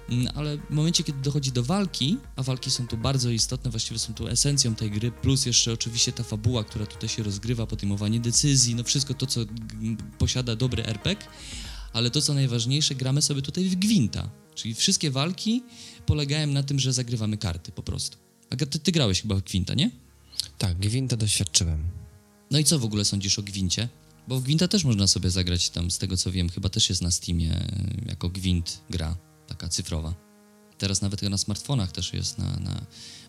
[0.10, 4.00] Mm, ale w momencie, kiedy dochodzi do walki, a walki są tu bardzo istotne, właściwie
[4.00, 8.20] są tu esencją tej gry, plus jeszcze oczywiście ta fabuła, która tutaj się rozgrywa, podejmowanie
[8.20, 9.42] decyzji, no wszystko to, co
[10.18, 11.28] posiada dobry RPG,
[11.94, 15.64] ale to, co najważniejsze, gramy sobie tutaj w gwinta, czyli wszystkie walki
[16.06, 18.18] polegają na tym, że zagrywamy karty po prostu.
[18.50, 19.92] A ty, ty grałeś chyba w gwinta, nie?
[20.58, 21.84] Tak, gwinta doświadczyłem.
[22.52, 23.90] No i co w ogóle sądzisz o gwincie?
[24.28, 27.02] Bo w gwinta też można sobie zagrać tam, z tego co wiem, chyba też jest
[27.02, 27.68] na Steamie
[28.06, 29.18] jako gwint gra
[29.48, 30.14] taka cyfrowa.
[30.78, 32.86] Teraz nawet na smartfonach też jest, na, na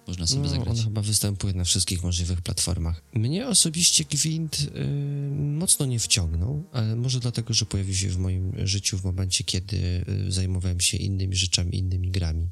[0.06, 0.78] można sobie no, zagrać.
[0.78, 3.02] On chyba występuje na wszystkich możliwych platformach.
[3.14, 4.88] Mnie osobiście Gwint y,
[5.34, 10.04] mocno nie wciągnął, ale może dlatego, że pojawił się w moim życiu w momencie, kiedy
[10.28, 12.48] y, zajmowałem się innymi rzeczami, innymi grami.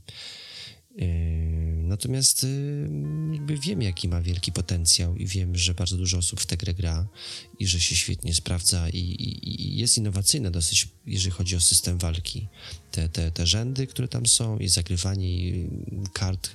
[0.96, 1.07] Yy,
[1.82, 2.88] natomiast yy,
[3.32, 6.74] jakby wiem, jaki ma wielki potencjał i wiem, że bardzo dużo osób w tę grę
[6.74, 7.09] gra
[7.59, 11.98] i że się świetnie sprawdza i, i, i jest innowacyjna dosyć, jeżeli chodzi o system
[11.98, 12.48] walki.
[12.90, 15.53] Te, te, te rzędy, które tam są i zagrywanie
[16.12, 16.50] kart,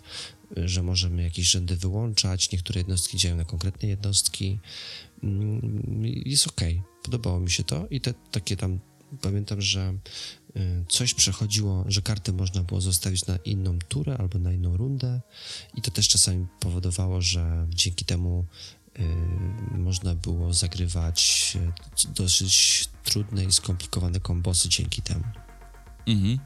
[0.56, 4.60] że możemy jakieś rzędy wyłączać, niektóre jednostki działają na konkretne jednostki,
[5.24, 6.62] mm, jest ok.
[7.04, 8.80] Podobało mi się to i te takie tam
[9.22, 9.94] pamiętam, że
[10.56, 15.22] y, coś przechodziło, że karty można było zostawić na inną turę albo na inną rundę
[15.76, 18.46] i to też czasami powodowało, że dzięki temu
[19.00, 19.04] y,
[19.78, 21.54] można było zagrywać
[22.08, 25.26] y, dosyć trudne i skomplikowane kombosy dzięki temu.
[26.08, 26.40] Mhm.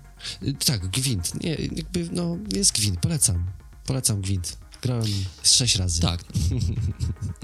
[0.65, 1.43] Tak, Gwint.
[1.43, 3.60] Nie, jakby, no, jest Gwint, polecam.
[3.91, 4.57] Polecam Gwint.
[4.81, 5.11] Grałem
[5.43, 6.01] sześć razy.
[6.01, 6.23] Tak.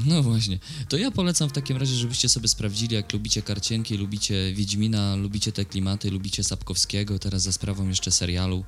[0.06, 0.60] No właśnie.
[0.89, 5.52] To ja polecam w takim razie, żebyście sobie sprawdzili, jak lubicie karcienki, lubicie Wiedźmina, lubicie
[5.52, 8.64] te klimaty, lubicie Sapkowskiego, teraz za sprawą jeszcze serialu.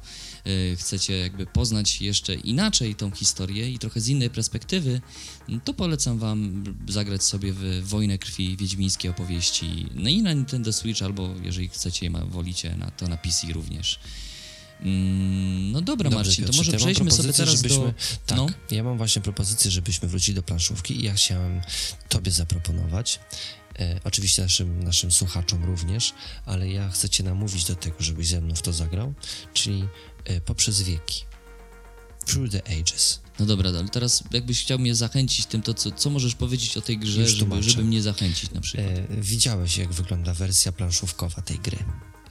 [0.45, 5.01] Yy, chcecie jakby poznać jeszcze inaczej tą historię i trochę z innej perspektywy,
[5.65, 11.01] to polecam wam zagrać sobie w Wojnę Krwi, wiedźmińskie opowieści, no i na Nintendo Switch,
[11.01, 13.99] albo jeżeli chcecie, wolicie, na, to na PC również.
[14.81, 17.93] Mm, no dobra, Dobrze, Marcin, to może przejdźmy sobie teraz żebyśmy, do...
[18.25, 18.47] Tak, no.
[18.71, 21.61] ja mam właśnie propozycję, żebyśmy wrócili do planszówki i ja chciałem
[22.09, 23.19] tobie zaproponować,
[23.79, 26.13] e, oczywiście naszym, naszym słuchaczom również,
[26.45, 29.13] ale ja chcę cię namówić do tego, żebyś ze mną w to zagrał,
[29.53, 29.87] czyli
[30.25, 31.23] e, poprzez wieki.
[32.25, 33.19] Through the Ages.
[33.39, 36.81] No dobra, ale teraz jakbyś chciał mnie zachęcić tym, to co, co możesz powiedzieć o
[36.81, 38.87] tej grze, żeby, żeby mnie zachęcić na przykład?
[38.87, 41.77] E, widziałeś, jak wygląda wersja planszówkowa tej gry.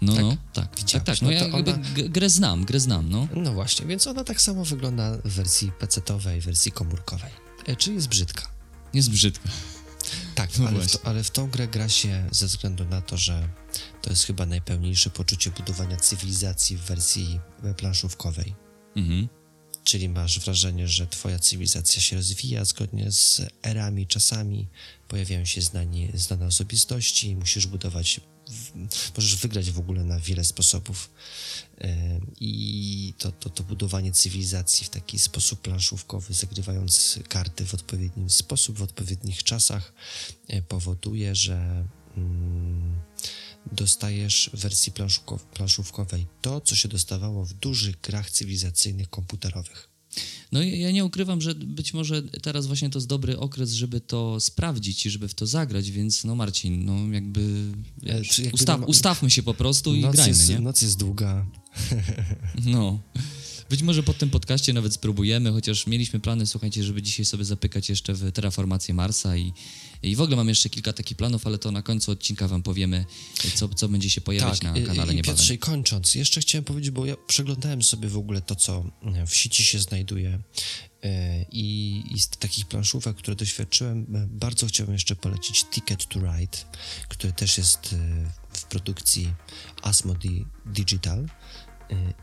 [0.01, 1.79] No, tak, no, tak, tak, tak, no, no ja ona...
[2.09, 3.29] grę znam, grę znam, no.
[3.35, 7.31] No właśnie, więc ona tak samo wygląda w wersji PC-owej, wersji komórkowej.
[7.67, 8.51] E, czy jest brzydka?
[8.95, 9.49] Jest brzydka.
[10.35, 13.17] Tak, no ale, w to, ale w tą grę gra się ze względu na to,
[13.17, 13.49] że
[14.03, 17.41] to jest chyba najpełniejsze poczucie budowania cywilizacji w wersji
[17.77, 18.55] planszówkowej.
[18.97, 19.29] Mhm.
[19.85, 24.69] Czyli masz wrażenie, że twoja cywilizacja się rozwija zgodnie z erami, czasami,
[25.09, 28.21] pojawiają się znani, znane osobistości, musisz budować
[29.17, 31.11] możesz wygrać w ogóle na wiele sposobów.
[31.81, 38.31] E, I to, to, to budowanie cywilizacji w taki sposób planszówkowy, zagrywając karty w odpowiedni
[38.31, 39.93] sposób, w odpowiednich czasach,
[40.49, 41.85] e, powoduje, że
[42.17, 43.01] mm,
[43.73, 44.93] dostajesz w wersji
[45.55, 49.98] planszówkowej to, co się dostawało w dużych grach cywilizacyjnych komputerowych.
[50.53, 54.41] No ja nie ukrywam, że być może teraz właśnie to jest dobry okres, żeby to
[54.41, 57.41] sprawdzić i żeby w to zagrać, więc no Marcin, no jakby,
[58.03, 60.61] wiesz, jakby ustaw, ustawmy się po prostu i grajmy, jest, nie?
[60.61, 61.47] Noc jest długa.
[62.67, 63.01] No.
[63.71, 67.89] Być może po tym podcaście nawet spróbujemy, chociaż mieliśmy plany, słuchajcie, żeby dzisiaj sobie zapykać
[67.89, 69.53] jeszcze w terraformację Marsa i,
[70.03, 73.05] i w ogóle mam jeszcze kilka takich planów, ale to na końcu odcinka wam powiemy,
[73.55, 75.37] co, co będzie się pojawiać tak, na kanale niebawem.
[75.37, 78.85] Piotrze, i kończąc, jeszcze chciałem powiedzieć, bo ja przeglądałem sobie w ogóle to, co
[79.27, 80.39] w sieci się znajduje
[81.03, 86.21] e, i, i z takich planszówek, które doświadczyłem, e, bardzo chciałbym jeszcze polecić Ticket to
[86.21, 86.59] Ride,
[87.09, 89.33] który też jest e, w produkcji
[89.83, 91.29] Asmodee Digital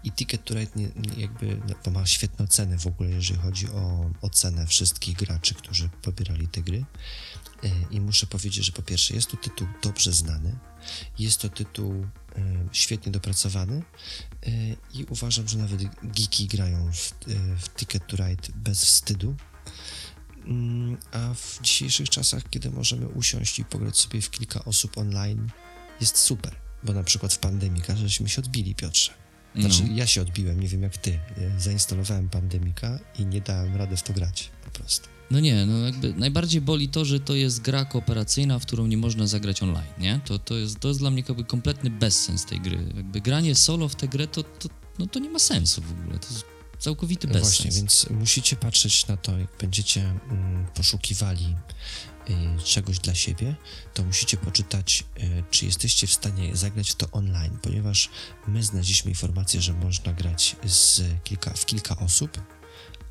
[0.03, 0.71] i Ticket to Ride
[1.17, 6.47] jakby no, ma świetne oceny w ogóle, jeżeli chodzi o ocenę wszystkich graczy, którzy pobierali
[6.47, 6.85] te gry.
[7.63, 10.55] E, I muszę powiedzieć, że po pierwsze jest to tytuł dobrze znany,
[11.19, 11.93] jest to tytuł
[12.35, 13.83] e, świetnie dopracowany
[14.43, 14.51] e,
[14.93, 17.11] i uważam, że nawet geeki grają w,
[17.57, 19.35] w Ticket to Ride bez wstydu.
[20.45, 25.49] Mm, a w dzisiejszych czasach, kiedy możemy usiąść i pograć sobie w kilka osób online,
[26.01, 29.24] jest super, bo na przykład w pandemii żeśmy się odbili, Piotrze.
[29.57, 29.95] Znaczy, no.
[29.95, 31.19] ja się odbiłem, nie wiem jak ty.
[31.57, 35.09] Zainstalowałem Pandemika i nie dałem rady w to grać, po prostu.
[35.31, 38.97] No nie, no jakby najbardziej boli to, że to jest gra kooperacyjna, w którą nie
[38.97, 40.19] można zagrać online, nie?
[40.25, 42.77] To, to, jest, to jest dla mnie jakby kompletny bezsens tej gry.
[42.95, 46.19] Jakby granie solo w tę grę, to, to, no to nie ma sensu w ogóle.
[46.19, 46.45] To jest
[46.79, 47.55] całkowity bezsens.
[47.55, 51.55] Właśnie, więc musicie patrzeć na to, jak będziecie mm, poszukiwali
[52.63, 53.55] czegoś dla siebie,
[53.93, 58.09] to musicie poczytać, y, czy jesteście w stanie zagrać w to online, ponieważ
[58.47, 62.41] my znaleźliśmy informację, że można grać z kilka, w kilka osób,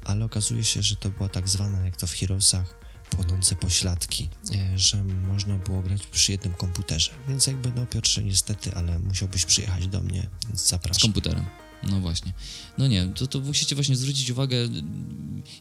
[0.04, 4.28] ale okazuje się, że to była tak zwana, jak to w Heroesach, płonące pośladki,
[4.74, 7.10] y, że można było grać przy jednym komputerze.
[7.28, 11.00] Więc jakby, no Piotrze, niestety, ale musiałbyś przyjechać do mnie, więc Z zapraszam.
[11.02, 11.44] komputerem.
[11.82, 12.32] No właśnie.
[12.78, 14.56] No nie, to, to musicie właśnie zwrócić uwagę,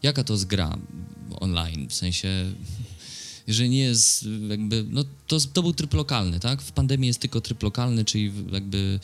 [0.02, 0.78] jaka to jest gra
[1.40, 2.28] online, w sensie,
[3.46, 6.62] jeżeli nie jest jakby, no to, to był tryb lokalny, tak?
[6.62, 9.00] W pandemii jest tylko tryb lokalny, czyli jakby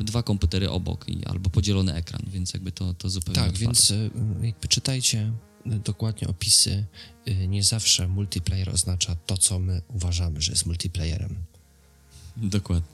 [0.00, 3.64] dwa komputery obok i, albo podzielony ekran, więc jakby to, to zupełnie Tak, odpada.
[3.64, 4.10] więc y,
[4.42, 5.32] jakby czytajcie
[5.66, 6.84] y, dokładnie opisy.
[7.28, 11.36] Y, Nie zawsze multiplayer oznacza to, co my uważamy, że jest multiplayerem.
[12.36, 12.92] Dokładnie.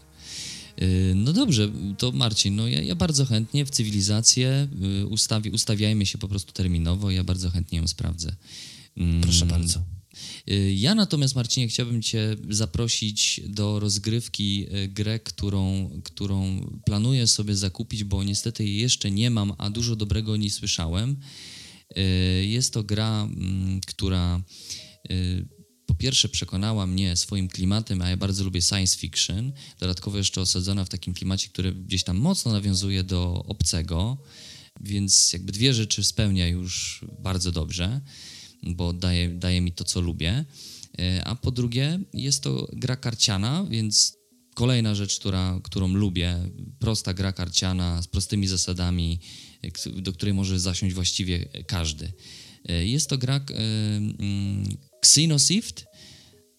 [1.15, 4.69] No dobrze, to Marcin, no ja, ja bardzo chętnie w cywilizację
[5.11, 8.37] ustawi, ustawiajmy się po prostu terminowo, ja bardzo chętnie ją sprawdzę.
[8.97, 9.83] Mm, Proszę bardzo.
[10.51, 17.57] Y, Ja natomiast, Marcinie, chciałbym Cię zaprosić do rozgrywki y, grę, którą, którą planuję sobie
[17.57, 21.17] zakupić, bo niestety jej jeszcze nie mam, a dużo dobrego o niej słyszałem.
[21.99, 24.43] Y, Jest to gra, mm, która
[25.87, 30.85] po pierwsze przekonała mnie swoim klimatem, a ja bardzo lubię science fiction, dodatkowo jeszcze osadzona
[30.85, 34.19] w takim klimacie, który gdzieś tam mocno nawiązuje do obcego,
[34.81, 38.01] więc jakby dwie rzeczy spełnia już bardzo dobrze,
[38.63, 40.45] bo daje, daje mi to, co lubię.
[40.99, 44.17] E, A po drugie, jest to gra karciana, więc
[44.55, 46.37] kolejna rzecz, która, którą lubię,
[46.79, 49.21] prosta gra karciana z prostymi zasadami,
[49.63, 52.13] e, do której może zasiąść właściwie każdy.
[52.69, 55.87] E, Jest to gra mm, Xenosift,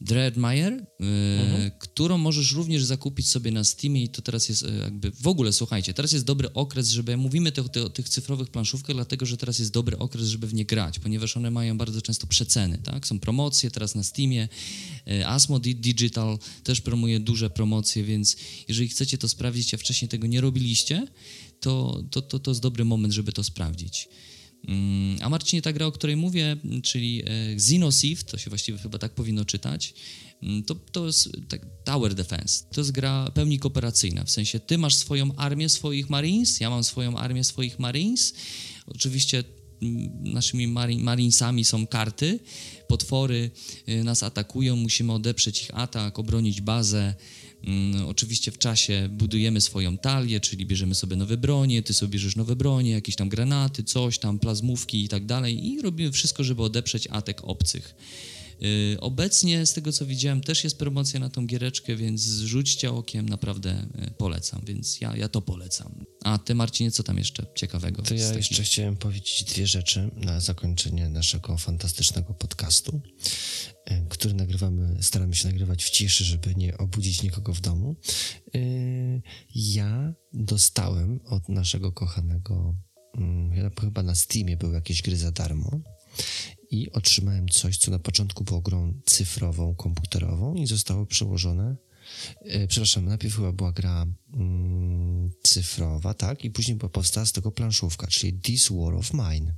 [0.01, 5.11] Dreadmire, e, którą możesz również zakupić sobie na Steamie i to teraz jest e, jakby,
[5.11, 8.95] w ogóle słuchajcie, teraz jest dobry okres, żeby, mówimy te, te, o tych cyfrowych planszówkach,
[8.95, 12.27] dlatego, że teraz jest dobry okres, żeby w nie grać, ponieważ one mają bardzo często
[12.27, 14.47] przeceny, tak, są promocje teraz na Steamie,
[15.07, 18.37] e, Asmo Di- Digital też promuje duże promocje, więc
[18.67, 21.07] jeżeli chcecie to sprawdzić, a wcześniej tego nie robiliście,
[21.59, 24.09] to, to, to, to jest dobry moment, żeby to sprawdzić.
[24.67, 28.97] Mm, A Marcinie, ta gra, o której mówię, czyli e, Xenosiv, to się właściwie chyba
[28.97, 29.93] tak powinno czytać,
[30.43, 32.63] mm, to, to jest tak, Tower Defense.
[32.71, 36.83] To jest gra pełni kooperacyjna, w sensie ty masz swoją armię swoich Marines, ja mam
[36.83, 38.33] swoją armię swoich Marines.
[38.87, 39.43] Oczywiście
[40.23, 42.39] naszymi mari- Marinesami są karty,
[42.87, 43.51] potwory
[43.89, 47.15] y, nas atakują, musimy odeprzeć ich atak, obronić bazę.
[47.63, 52.35] Mm, Oczywiście w czasie budujemy swoją talię, czyli bierzemy sobie nowe bronie, ty sobie bierzesz
[52.35, 56.63] nowe bronie, jakieś tam granaty, coś tam, plazmówki i tak dalej i robimy wszystko, żeby
[56.63, 57.95] odeprzeć atak obcych.
[58.61, 63.29] Yy, Obecnie, z tego co widziałem, też jest promocja na tą giereczkę, więc rzućcie okiem,
[63.29, 66.05] naprawdę yy, polecam, więc ja, ja to polecam.
[66.23, 68.01] A ty, Marcinie, co tam jeszcze ciekawego?
[68.01, 73.01] To ja takich- jeszcze chciałem powiedzieć dwie rzeczy na zakończenie naszego fantastycznego podcastu,
[73.85, 77.95] e, który nagrywamy, staramy się nagrywać w ciszy, żeby nie obudzić nikogo w domu.
[79.55, 82.75] Ja dostałem od naszego kochanego,
[83.17, 85.81] mm, chyba na Steamie były jakieś gry za darmo
[86.71, 91.75] i otrzymałem coś, co na początku było grą cyfrową, komputerową i zostało przełożone
[92.41, 96.45] E, przepraszam, najpierw chyba była gra mm, cyfrowa, tak?
[96.45, 99.53] I później powstała z tego planszówka, czyli This War of Mine.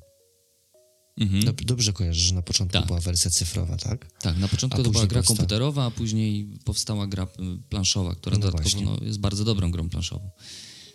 [1.17, 1.43] Mhm.
[1.43, 2.87] Dob- dobrze kojarzę, że na początku Tak.
[2.87, 4.11] była wersja cyfrowa, tak?
[4.21, 7.27] Tak, na początku to była gra powsta- komputerowa, a później powstała gra y,
[7.69, 10.29] planszowa, która No dodatkowo no, jest bardzo dobrą grą planszową.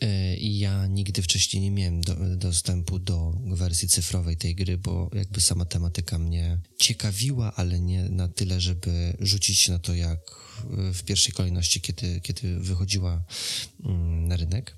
[0.01, 5.41] E, ja nigdy wcześniej nie miałem do, dostępu do wersji cyfrowej tej gry, bo jakby
[5.41, 10.21] sama tematyka mnie ciekawiła, ale nie na tyle, żeby rzucić się na to jak
[10.93, 13.25] w pierwszej kolejności, kiedy, kiedy wychodziła
[13.85, 14.77] mm, na rynek.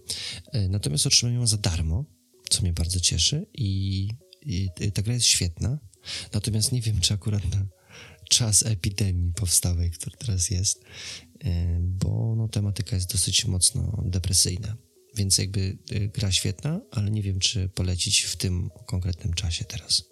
[0.53, 2.05] E, Natomiast otrzymałem ją za darmo,
[2.51, 4.09] co mnie bardzo cieszy i,
[4.47, 5.79] i ta gra jest świetna.
[6.33, 7.67] Natomiast nie wiem, czy akurat na
[8.29, 10.85] czas epidemii powstałej, który teraz jest,
[11.45, 14.77] e, bo no, tematyka jest dosyć mocno depresyjna.
[15.17, 20.03] Więc jakby y, gra świetna, ale nie wiem, czy polecić w tym konkretnym czasie teraz.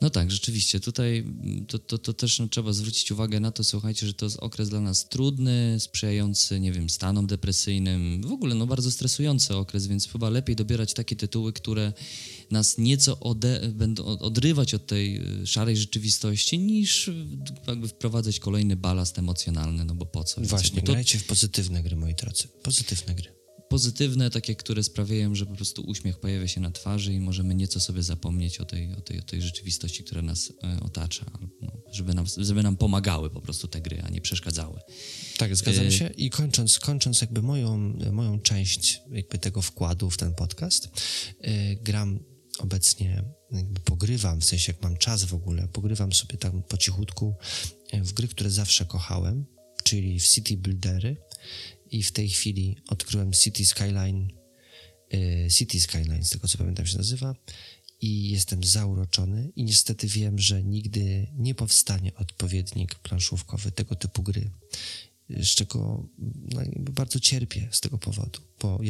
[0.00, 0.80] No tak, rzeczywiście.
[0.80, 4.26] Tutaj mm, to, to, to też no, trzeba zwrócić uwagę na to, słuchajcie, że to
[4.26, 9.56] jest okres dla nas trudny, sprzyjający, nie wiem, stanom depresyjnym, w ogóle no bardzo stresujący
[9.56, 11.92] okres, więc chyba lepiej dobierać takie tytuły, które
[12.50, 17.26] nas nieco ode, będą od- odrywać od tej y, szarej rzeczywistości, niż y,
[17.66, 20.40] jakby wprowadzać kolejny balast emocjonalny, no bo po co?
[20.40, 22.48] Więc Właśnie, to, grajcie w pozytywne gry, moi drodzy.
[22.62, 23.37] Pozytywne gry.
[23.68, 27.80] Pozytywne, takie, które sprawiają, że po prostu uśmiech pojawia się na twarzy i możemy nieco
[27.80, 31.24] sobie zapomnieć o tej, o tej, o tej rzeczywistości, która nas e, otacza,
[31.62, 34.80] no, żeby, nam, żeby nam pomagały po prostu te gry, a nie przeszkadzały.
[35.36, 36.10] Tak, zgadzam e, się.
[36.16, 37.78] I kończąc, kończąc jakby moją,
[38.12, 40.88] moją część jakby tego wkładu w ten podcast,
[41.40, 42.18] yy, gram
[42.58, 47.36] obecnie, jakby pogrywam, w sensie jak mam czas w ogóle, pogrywam sobie tam po cichutku
[47.92, 49.46] w gry, które zawsze kochałem,
[49.84, 51.16] czyli w City Buildery
[51.90, 54.28] i w tej chwili odkryłem City Skyline,
[55.14, 57.34] y, City Skyline, z tego co pamiętam się nazywa
[58.00, 64.50] i jestem zauroczony i niestety wiem, że nigdy nie powstanie odpowiednik planszówkowy tego typu gry
[65.30, 66.08] z czego
[66.54, 68.40] no, bardzo cierpię z tego powodu.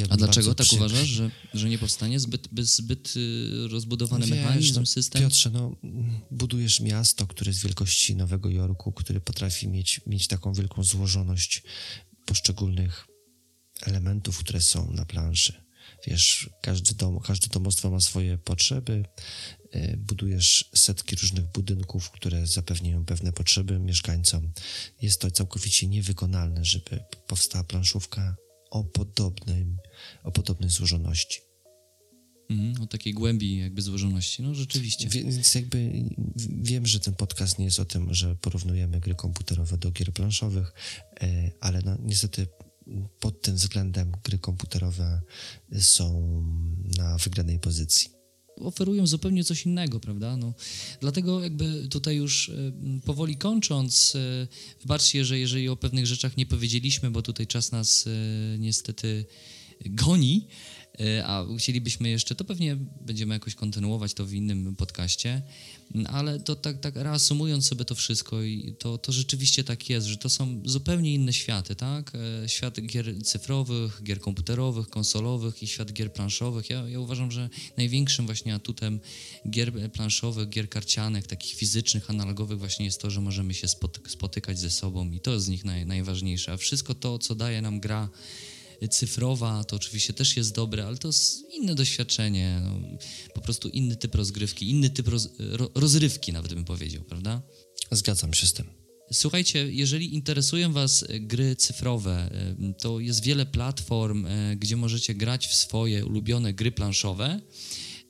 [0.09, 2.19] A dlaczego tak uważasz, że, że nie powstanie?
[2.19, 5.21] Zbyt, zbyt y, rozbudowany Wiesz, mechanizm, no, system?
[5.21, 5.75] Piotrze, no,
[6.31, 11.63] budujesz miasto, które jest wielkości Nowego Jorku, który potrafi mieć, mieć taką wielką złożoność
[12.29, 13.07] poszczególnych
[13.81, 15.63] elementów, które są na planszy.
[16.07, 19.03] Wiesz, każdy dom, każde domostwo ma swoje potrzeby,
[19.71, 24.51] e, budujesz setki różnych budynków, które zapewniają pewne potrzeby mieszkańcom.
[25.01, 28.35] Jest to całkowicie niewykonalne, żeby powstała planszówka
[28.71, 29.77] o, podobnym,
[30.23, 31.48] o podobnej złożoności.
[32.49, 35.09] Mhm, o takiej głębi jakby złożoności, no rzeczywiście.
[35.09, 36.05] Więc jakby
[36.47, 40.73] wiem, że ten podcast nie jest o tym, że porównujemy gry komputerowe do gier planszowych,
[41.21, 42.47] e, ale no, niestety
[43.19, 45.21] pod tym względem gry komputerowe
[45.79, 46.43] są
[46.97, 48.19] na wygranej pozycji
[48.61, 50.37] oferują zupełnie coś innego, prawda?
[50.37, 50.53] No,
[51.01, 52.71] dlatego jakby tutaj już e,
[53.05, 54.47] powoli kończąc, e,
[54.81, 58.05] wybaczcie, że jeżeli o pewnych rzeczach nie powiedzieliśmy, bo tutaj czas nas
[58.57, 59.25] niestety
[59.85, 60.47] goni,
[61.23, 65.41] a chcielibyśmy jeszcze, to pewnie będziemy jakoś kontynuować to w innym podcaście,
[66.05, 70.17] ale to tak, tak reasumując sobie to wszystko, i to, to rzeczywiście tak jest, że
[70.17, 72.11] to są zupełnie inne światy, tak?
[72.43, 76.69] E, świat gier cyfrowych, gier komputerowych, konsolowych i świat gier planszowych.
[76.69, 78.99] Ja, ja uważam, że największym właśnie atutem
[79.49, 83.67] gier planszowych, gier karcianych, takich fizycznych, analogowych właśnie jest to, że możemy się
[84.07, 86.53] spotykać ze sobą i to jest z nich naj, najważniejsze.
[86.53, 88.09] A wszystko to, co daje nam gra,
[88.87, 92.97] cyfrowa to oczywiście też jest dobre, ale to jest inne doświadczenie, no,
[93.33, 97.41] po prostu inny typ rozgrywki, inny typ roz, ro, rozrywki nawet bym powiedział, prawda?
[97.91, 98.65] Zgadzam się z tym.
[99.11, 102.29] Słuchajcie, jeżeli interesują Was gry cyfrowe,
[102.77, 107.41] to jest wiele platform, e, gdzie możecie grać w swoje ulubione gry planszowe.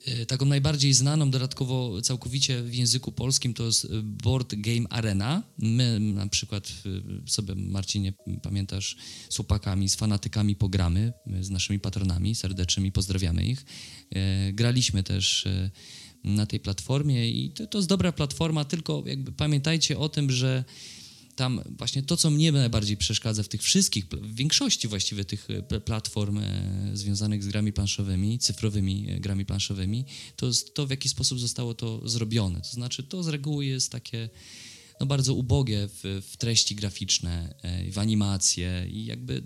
[0.04, 5.42] E, taką najbardziej znaną, dodatkowo całkowicie w języku polskim, to jest Board Game Arena.
[5.58, 6.72] My na przykład
[7.26, 8.96] sobie, Marcinie, pamiętasz,
[9.28, 13.64] z chłopakami, z fanatykami pogramy, z naszymi patronami serdecznymi, pozdrawiamy ich.
[14.52, 15.48] Graliśmy też
[16.24, 20.64] na tej platformie i to, to jest dobra platforma, tylko jakby pamiętajcie o tym, że
[21.40, 25.80] tam właśnie to, co mnie najbardziej przeszkadza w tych wszystkich, w większości właściwie tych e,
[25.80, 30.04] platform e, związanych z grami planszowymi, cyfrowymi e, grami planszowymi,
[30.36, 32.60] to jest to, w jaki sposób zostało to zrobione.
[32.60, 34.28] To znaczy, to z reguły jest takie
[35.00, 37.54] no, bardzo ubogie w, w treści graficzne,
[37.92, 39.42] w animacje i jakby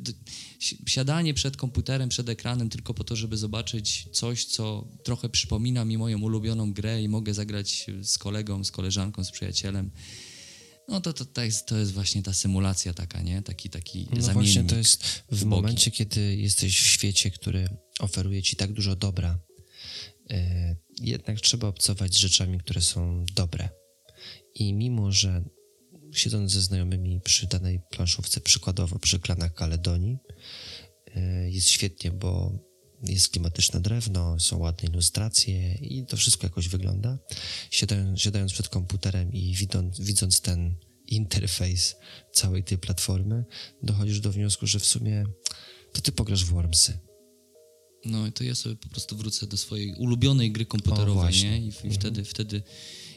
[0.86, 5.98] siadanie przed komputerem, przed ekranem tylko po to, żeby zobaczyć coś, co trochę przypomina mi
[5.98, 9.90] moją ulubioną grę i mogę zagrać z kolegą, z koleżanką, z przyjacielem
[10.88, 13.42] no to, to, to, jest, to jest właśnie ta symulacja taka, nie?
[13.42, 14.34] Taki, taki no zamiennik.
[14.34, 17.68] właśnie to jest w momencie, kiedy jesteś w świecie, który
[18.00, 19.38] oferuje ci tak dużo dobra,
[20.30, 23.68] e, jednak trzeba obcować z rzeczami, które są dobre.
[24.54, 25.44] I mimo, że
[26.12, 30.18] siedząc ze znajomymi przy danej planszówce, przykładowo przy klanach Kaledonii,
[31.14, 32.58] e, jest świetnie, bo
[33.08, 37.18] jest klimatyczne drewno, są ładne ilustracje i to wszystko jakoś wygląda.
[37.70, 40.74] Siadając, siadając przed komputerem i widząc, widząc ten
[41.06, 41.96] interfejs
[42.32, 43.44] całej tej platformy,
[43.82, 45.24] dochodzisz do wniosku, że w sumie
[45.92, 46.98] to ty pograsz w Wormsy.
[48.04, 51.58] No i to ja sobie po prostu wrócę do swojej ulubionej gry komputerowej, nie?
[51.58, 51.94] I, i mhm.
[51.94, 52.62] wtedy, wtedy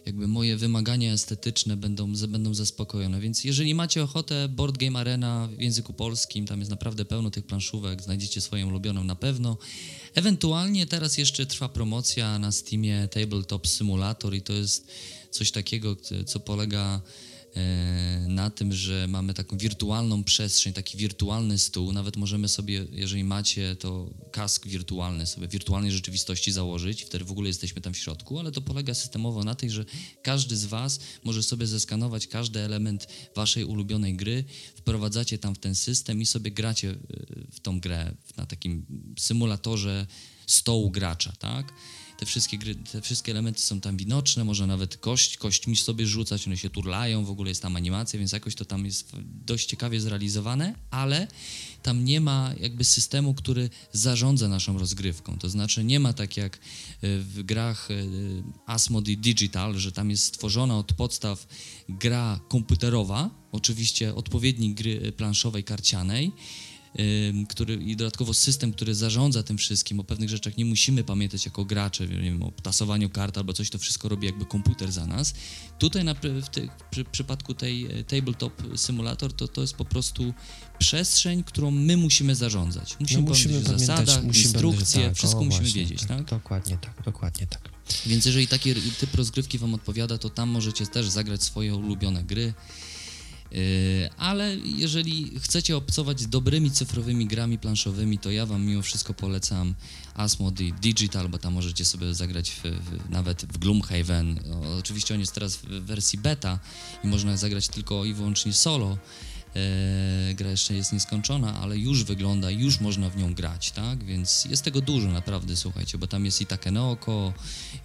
[0.08, 3.20] jakby moje wymagania estetyczne będą, będą zaspokojone.
[3.20, 7.46] Więc jeżeli macie ochotę, Board Game Arena w języku polskim, tam jest naprawdę pełno tych
[7.46, 9.58] planszówek, znajdziecie swoją ulubioną na pewno.
[10.14, 14.88] Ewentualnie teraz jeszcze trwa promocja na Steamie Tabletop Simulator i to jest
[15.32, 15.96] coś takiego,
[16.26, 17.02] co polega
[18.28, 21.94] na tym, że mamy taką wirtualną przestrzeń, taki wirtualny stół.
[21.94, 27.48] Nawet możemy sobie, jeżeli macie, to kask wirtualny sobie wirtualnej rzeczywistości założyć, wtedy w ogóle
[27.48, 29.86] jesteśmy tam w środku, ale to polega systemowo na tej, że
[30.22, 34.44] każdy z Was może sobie zeskanować każdy element Waszej ulubionej gry,
[34.76, 36.96] wprowadzacie tam w ten system i sobie gracie e,
[37.52, 38.86] w tą grę na takim
[39.20, 40.08] symulatorze
[40.48, 41.74] stołu gracza, tak?
[42.18, 46.48] Te wszystkie, gry, te wszystkie elementy są tam widoczne, można nawet kość, kośćmi sobie rzucać,
[46.48, 49.12] one się turlają, w ogóle jest tam animacja, więc jakoś to tam jest
[49.46, 51.28] dość ciekawie zrealizowane, ale
[51.84, 55.38] tam nie ma jakby systemu, który zarządza naszą rozgrywką.
[55.38, 56.60] To znaczy nie ma tak jak e,
[57.02, 57.94] w grach e,
[58.66, 61.48] Asmodee Digital, że tam jest stworzona od podstaw
[61.90, 66.32] gra komputerowa, oczywiście odpowiednik gry planszowej, karcianej,
[67.50, 70.00] który, i dodatkowo system, który zarządza tym wszystkim.
[70.00, 73.70] O pewnych rzeczach nie musimy pamiętać jako gracze, nie wiem, o tasowaniu kart albo coś,
[73.70, 75.34] to wszystko robi jakby komputer za nas.
[75.80, 80.34] Tutaj na, w, te, przy, przypadku tej e, tabletop simulator to, to jest po prostu
[80.80, 82.96] przestrzeń, którą my musimy zarządzać.
[83.00, 86.08] Musimy, no musimy pamiętać o zasadach, musimy instrukcje, tak, wszystko o, musimy właśnie, wiedzieć, tak,
[86.08, 86.26] tak?
[86.26, 87.62] Dokładnie tak, dokładnie tak.
[88.06, 92.54] Więc jeżeli taki typ rozgrywki Wam odpowiada, to tam możecie też zagrać swoje ulubione gry.
[93.52, 99.14] Yy, ale jeżeli chcecie obcować z dobrymi cyfrowymi grami planszowymi, to ja Wam mimo wszystko
[99.14, 99.76] polecam
[100.14, 104.40] Asmodee Digital, bo tam możecie sobie zagrać w, w, nawet w Gloomhaven.
[104.80, 106.60] oczywiście on jest teraz w wersji beta
[107.04, 108.98] i można zagrać tylko i wyłącznie solo.
[109.56, 114.04] E, gra jeszcze jest nieskończona, ale już wygląda, już można w nią grać, tak?
[114.04, 117.34] Więc jest tego dużo naprawdę, słuchajcie, bo tam jest i Takenoko,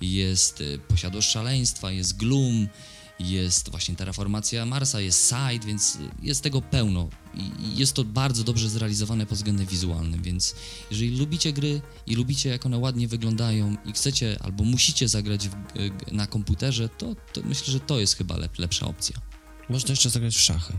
[0.01, 2.69] jest e, Posiadłość Szaleństwa, jest Gloom,
[3.21, 8.69] jest właśnie terraformacja Marsa, jest site, więc jest tego pełno i jest to bardzo dobrze
[8.69, 10.55] zrealizowane pod względem wizualnym, więc
[10.91, 15.55] jeżeli lubicie gry i lubicie jak one ładnie wyglądają i chcecie albo musicie zagrać w,
[16.13, 19.17] na komputerze, to, to, myślę, że to jest chyba lep, lepsza opcja.
[19.69, 20.73] Można jeszcze zagrać w szachy.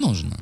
[0.00, 0.36] Można.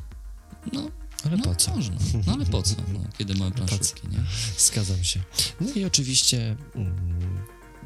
[0.73, 0.91] No,
[1.25, 1.75] ale no, po co?
[1.75, 1.95] Można.
[2.27, 2.75] No ale po co?
[2.93, 4.19] No, kiedy mamy planszówki, nie?
[4.57, 5.19] Zgadzam się.
[5.61, 7.34] No i oczywiście mm,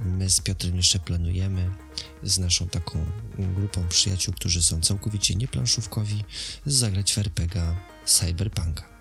[0.06, 1.72] my z Piotrem jeszcze planujemy
[2.24, 3.06] z naszą taką
[3.56, 6.24] grupą przyjaciół, którzy są całkowicie nieplanszówkowi,
[6.66, 7.76] zagrać w RPGa
[8.06, 9.00] Cyberpunka.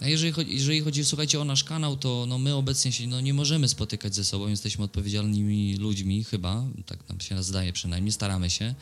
[0.00, 3.20] A jeżeli chodzi, jeżeli chodzi, słuchajcie, o nasz kanał, to no my obecnie się no,
[3.20, 8.50] nie możemy spotykać ze sobą, jesteśmy odpowiedzialnymi ludźmi chyba, tak nam się zdaje przynajmniej, staramy
[8.50, 8.74] się.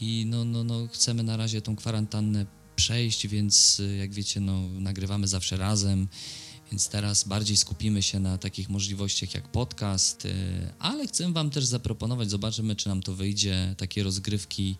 [0.00, 5.28] I no, no, no chcemy na razie tą kwarantannę przejść, więc jak wiecie, no nagrywamy
[5.28, 6.08] zawsze razem,
[6.70, 10.32] więc teraz bardziej skupimy się na takich możliwościach jak podcast, y,
[10.78, 14.76] ale chcę Wam też zaproponować, zobaczymy, czy nam to wyjdzie, takie rozgrywki,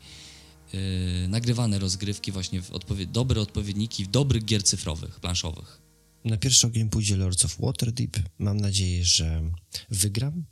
[0.73, 0.81] yy,
[1.29, 5.81] nagrywane rozgrywki, właśnie w odpowie dobre odpowiedniki w dobrych gier cyfrowych, planszowych.
[6.25, 8.17] Na pierwszy ogień pójdzie Lords of Waterdeep.
[8.39, 9.43] Mam nadzieję, że
[9.91, 10.45] wygram.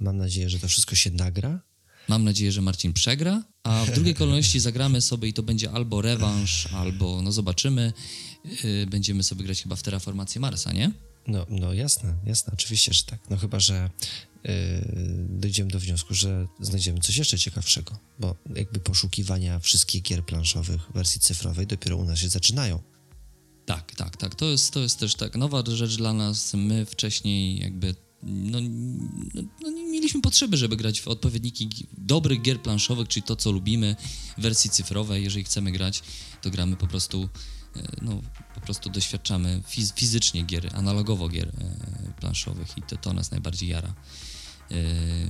[0.00, 1.60] Mam nadzieję, że to wszystko się nagra.
[2.08, 6.02] Mam nadzieję, że Marcin przegra, a w drugiej kolejności zagramy sobie i to będzie albo
[6.02, 7.92] rewanż, albo no zobaczymy.
[8.44, 10.92] Yy, będziemy sobie grać chyba w Terraformację Marsa, nie?
[11.26, 13.30] No, no jasne, jasne, oczywiście, że tak.
[13.30, 13.90] No chyba, że
[14.44, 14.50] yy,
[15.28, 20.92] dojdziemy do wniosku, że znajdziemy coś jeszcze ciekawszego, bo jakby poszukiwania wszystkich gier planszowych w
[20.92, 22.82] wersji cyfrowej dopiero u nas się zaczynają.
[23.66, 24.34] Tak, tak, tak.
[24.34, 26.54] To jest, to jest też tak nowa rzecz dla nas.
[26.54, 28.58] My wcześniej jakby no,
[29.34, 31.68] no, no, nie mieliśmy potrzeby, żeby grać w odpowiedniki
[31.98, 33.96] dobrych gier planszowych, czyli to, co lubimy
[34.38, 35.24] w wersji cyfrowej.
[35.24, 36.02] Jeżeli chcemy grać,
[36.42, 37.28] to gramy po prostu,
[38.02, 38.20] no,
[38.54, 43.68] po prostu doświadczamy fiz fizycznie gier, analogowo gier e, planszowych i to, to nas najbardziej
[43.68, 43.94] jara.
[44.70, 44.74] E,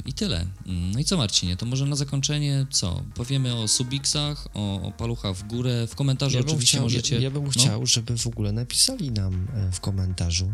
[0.07, 0.47] I tyle.
[0.67, 1.57] No i co, Marcinie?
[1.57, 3.03] To może na zakończenie co?
[3.15, 5.87] Powiemy o Subixach, o, o paluchach w górę.
[5.87, 7.15] W komentarzu ja oczywiście chciał, możecie.
[7.15, 7.51] Ja, ja bym no?
[7.51, 10.53] chciał, żeby w ogóle napisali nam w komentarzu,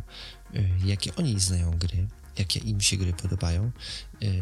[0.84, 2.08] jakie oni znają gry,
[2.38, 3.70] jakie im się gry podobają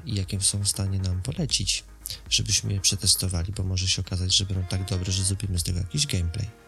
[0.07, 1.85] i jakie są w stanie nam polecić,
[2.31, 5.79] żebyśmy je przetestowali, bo może się okazać, że będą tak dobre, że zrobimy z tego
[5.79, 6.66] jakiś gameplay.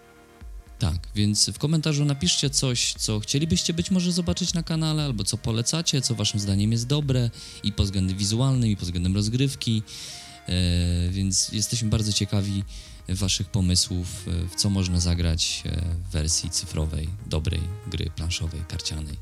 [0.79, 5.39] Tak, więc w komentarzu napiszcie coś, co chcielibyście być może zobaczyć na kanale, albo co
[5.39, 7.31] polecacie, co waszym zdaniem jest dobre
[7.63, 9.83] i pod względem wizualnym, i pod względem rozgrywki,
[10.49, 10.53] e,
[11.11, 12.65] więc jesteśmy bardzo ciekawi
[13.09, 19.17] waszych pomysłów, e, w co można zagrać e, w wersji cyfrowej, dobrej gry planszowej, karcianej.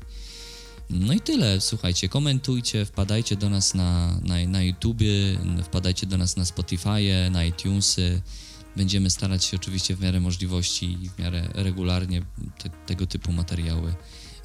[0.89, 4.59] No i tyle, słuchajcie, komentujcie, wpadajcie do nas na, na, na
[5.63, 8.21] wpadajcie do nas na Spotify, na iTunesy.
[8.77, 12.21] Będziemy starać się oczywiście w miarę możliwości i w miarę regularnie
[12.63, 13.95] te, tego typu materiały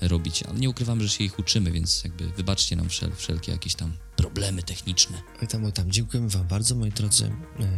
[0.01, 3.75] robić, ale nie ukrywam, że się ich uczymy, więc jakby wybaczcie nam wszel, wszelkie jakieś
[3.75, 5.23] tam problemy techniczne.
[5.43, 7.33] Oj tam, oj tam, dziękujemy wam bardzo, moi drodzy.
[7.61, 7.69] E,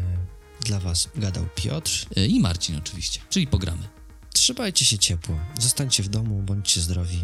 [0.61, 2.07] dla was gadał Piotr.
[2.17, 3.89] E, I Marcin oczywiście, czyli pogramy.
[4.33, 7.19] Trzymajcie się ciepło, zostańcie w domu, bądźcie zdrowi.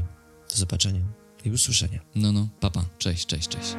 [0.51, 1.01] Do zobaczenia
[1.45, 2.01] i usłyszenia.
[2.15, 3.75] No, no, papa, cześć, cześć, cześć.